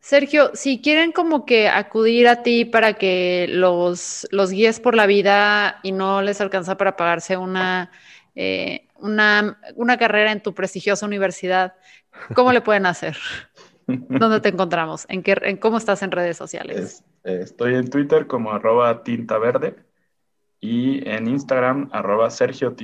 Sergio, 0.00 0.50
si 0.54 0.80
quieren 0.80 1.12
como 1.12 1.46
que 1.46 1.68
acudir 1.68 2.26
a 2.26 2.42
ti 2.42 2.64
para 2.64 2.94
que 2.94 3.46
los, 3.48 4.26
los 4.32 4.50
guíes 4.50 4.80
por 4.80 4.94
la 4.94 5.06
vida 5.06 5.78
y 5.82 5.92
no 5.92 6.22
les 6.22 6.40
alcanza 6.40 6.76
para 6.76 6.96
pagarse 6.96 7.36
una, 7.36 7.92
eh, 8.34 8.88
una, 8.96 9.58
una, 9.76 9.96
carrera 9.96 10.32
en 10.32 10.42
tu 10.42 10.54
prestigiosa 10.54 11.06
universidad, 11.06 11.74
¿cómo 12.34 12.52
le 12.52 12.60
pueden 12.60 12.86
hacer? 12.86 13.16
¿Dónde 13.86 14.40
te 14.40 14.48
encontramos? 14.48 15.06
¿En, 15.08 15.22
qué, 15.22 15.58
cómo 15.60 15.78
estás 15.78 16.02
en 16.02 16.10
redes 16.10 16.36
sociales? 16.36 16.76
Es, 16.76 17.04
eh, 17.24 17.40
estoy 17.42 17.76
en 17.76 17.88
Twitter 17.88 18.26
como 18.26 18.52
arroba 18.52 19.04
tinta 19.04 19.38
verde 19.38 19.76
y 20.60 21.08
en 21.08 21.28
Instagram 21.28 21.90
arroba 21.92 22.30
Sergio. 22.30 22.74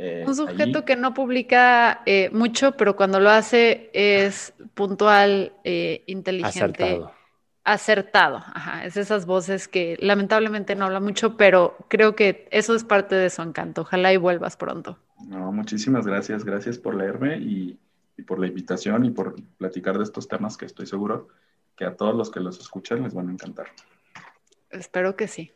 Eh, 0.00 0.24
un 0.24 0.34
sujeto 0.36 0.84
que 0.84 0.94
no 0.94 1.12
publica 1.12 2.02
eh, 2.06 2.30
mucho, 2.32 2.72
pero 2.76 2.94
cuando 2.94 3.18
lo 3.18 3.30
hace 3.30 3.90
es 3.92 4.54
puntual, 4.74 5.52
eh, 5.64 6.04
inteligente, 6.06 6.84
acertado. 6.84 7.12
acertado. 7.64 8.36
Ajá, 8.36 8.84
es 8.84 8.96
esas 8.96 9.26
voces 9.26 9.66
que 9.66 9.96
lamentablemente 10.00 10.76
no 10.76 10.84
habla 10.84 11.00
mucho, 11.00 11.36
pero 11.36 11.76
creo 11.88 12.14
que 12.14 12.46
eso 12.52 12.76
es 12.76 12.84
parte 12.84 13.16
de 13.16 13.28
su 13.28 13.42
encanto. 13.42 13.80
Ojalá 13.82 14.12
y 14.12 14.16
vuelvas 14.18 14.56
pronto. 14.56 14.98
No, 15.26 15.50
muchísimas 15.50 16.06
gracias, 16.06 16.44
gracias 16.44 16.78
por 16.78 16.94
leerme 16.94 17.38
y, 17.38 17.76
y 18.16 18.22
por 18.22 18.38
la 18.38 18.46
invitación 18.46 19.04
y 19.04 19.10
por 19.10 19.34
platicar 19.56 19.98
de 19.98 20.04
estos 20.04 20.28
temas 20.28 20.56
que 20.56 20.66
estoy 20.66 20.86
seguro 20.86 21.26
que 21.76 21.84
a 21.84 21.96
todos 21.96 22.14
los 22.14 22.30
que 22.30 22.38
los 22.38 22.60
escuchan 22.60 23.02
les 23.02 23.14
van 23.14 23.30
a 23.30 23.32
encantar. 23.32 23.66
Espero 24.70 25.16
que 25.16 25.26
sí. 25.26 25.52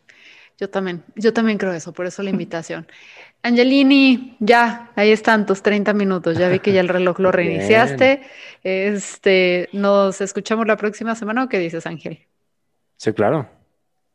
Yo 0.59 0.71
también, 0.71 1.03
yo 1.17 1.33
también 1.33 1.59
creo 1.59 1.73
eso, 1.73 1.93
por 1.93 2.07
eso 2.07 2.23
la 2.23 2.31
invitación. 2.31 2.87
Angelini, 3.43 4.37
ya, 4.38 4.93
ahí 4.95 5.11
están 5.11 5.47
tus 5.47 5.62
30 5.62 5.93
minutos. 5.93 6.38
Ya 6.38 6.49
vi 6.49 6.61
que 6.61 6.73
ya 6.73 6.81
el 6.81 6.88
reloj 6.88 7.19
lo 7.19 7.33
reiniciaste. 7.33 8.23
Este, 8.62 9.69
¿nos 9.73 10.21
escuchamos 10.21 10.67
la 10.67 10.77
próxima 10.77 11.15
semana 11.15 11.45
o 11.45 11.49
qué 11.49 11.59
dices, 11.59 11.87
Ángel? 11.87 12.21
Sí, 12.97 13.12
claro. 13.12 13.62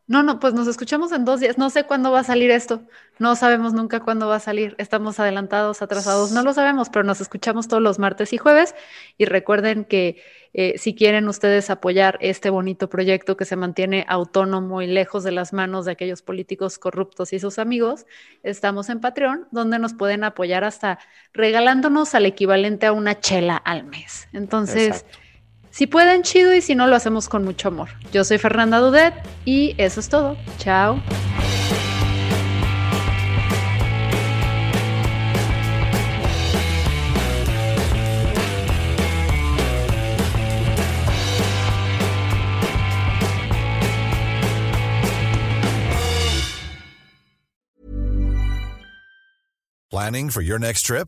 No, 0.08 0.24
no, 0.24 0.40
pues 0.40 0.54
nos 0.54 0.68
escuchamos 0.68 1.12
en 1.12 1.26
dos 1.26 1.42
días. 1.42 1.58
No 1.58 1.70
sé 1.70 1.84
cuándo 1.84 2.12
va 2.12 2.22
a 2.22 2.24
salir 2.24 2.50
esto. 2.50 2.82
No 3.20 3.36
sabemos 3.36 3.74
nunca 3.74 4.00
cuándo 4.00 4.30
va 4.30 4.38
a 4.38 4.40
salir. 4.40 4.74
Estamos 4.78 5.20
adelantados, 5.20 5.82
atrasados. 5.82 6.32
No 6.32 6.44
lo 6.44 6.54
sabemos, 6.54 6.88
pero 6.90 7.04
nos 7.04 7.20
escuchamos 7.20 7.68
todos 7.68 7.84
los 7.84 8.00
martes 8.00 8.32
y 8.32 8.38
jueves. 8.38 8.74
Y 9.18 9.26
recuerden 9.26 9.84
que 9.84 10.24
eh, 10.54 10.78
si 10.78 10.96
quieren 10.96 11.28
ustedes 11.28 11.70
apoyar 11.70 12.18
este 12.22 12.50
bonito 12.50 12.90
proyecto 12.90 13.36
que 13.36 13.44
se 13.44 13.58
mantiene 13.58 14.06
autónomo 14.08 14.82
y 14.82 14.88
lejos 14.88 15.26
de 15.26 15.32
las 15.32 15.52
manos 15.52 15.84
de 15.84 15.92
aquellos 15.92 16.22
políticos 16.22 16.80
corruptos 16.80 17.34
y 17.34 17.40
sus 17.40 17.60
amigos, 17.60 18.06
estamos 18.44 18.88
en 18.88 19.02
Patreon, 19.02 19.50
donde 19.52 19.78
nos 19.78 19.94
pueden 19.94 20.24
apoyar 20.24 20.64
hasta 20.64 21.00
regalándonos 21.34 22.16
al 22.16 22.26
equivalente 22.26 22.86
a 22.86 22.94
una 22.94 23.20
chela 23.20 23.58
al 23.58 23.84
mes. 23.84 24.30
Entonces... 24.32 25.06
Si 25.78 25.86
pueden, 25.86 26.24
chido, 26.24 26.56
y 26.56 26.62
si 26.64 26.74
no, 26.74 26.88
lo 26.88 26.96
hacemos 26.96 27.30
con 27.30 27.44
mucho 27.44 27.68
amor. 27.68 27.90
Yo 28.12 28.24
soy 28.24 28.40
Fernanda 28.40 28.80
Dudet 28.80 29.14
y 29.46 29.76
eso 29.78 30.00
es 30.00 30.10
todo. 30.10 30.36
Chao. 30.58 31.00
Planning 49.92 50.32
for 50.32 50.42
your 50.42 50.58
next 50.58 50.88
trip? 50.88 51.08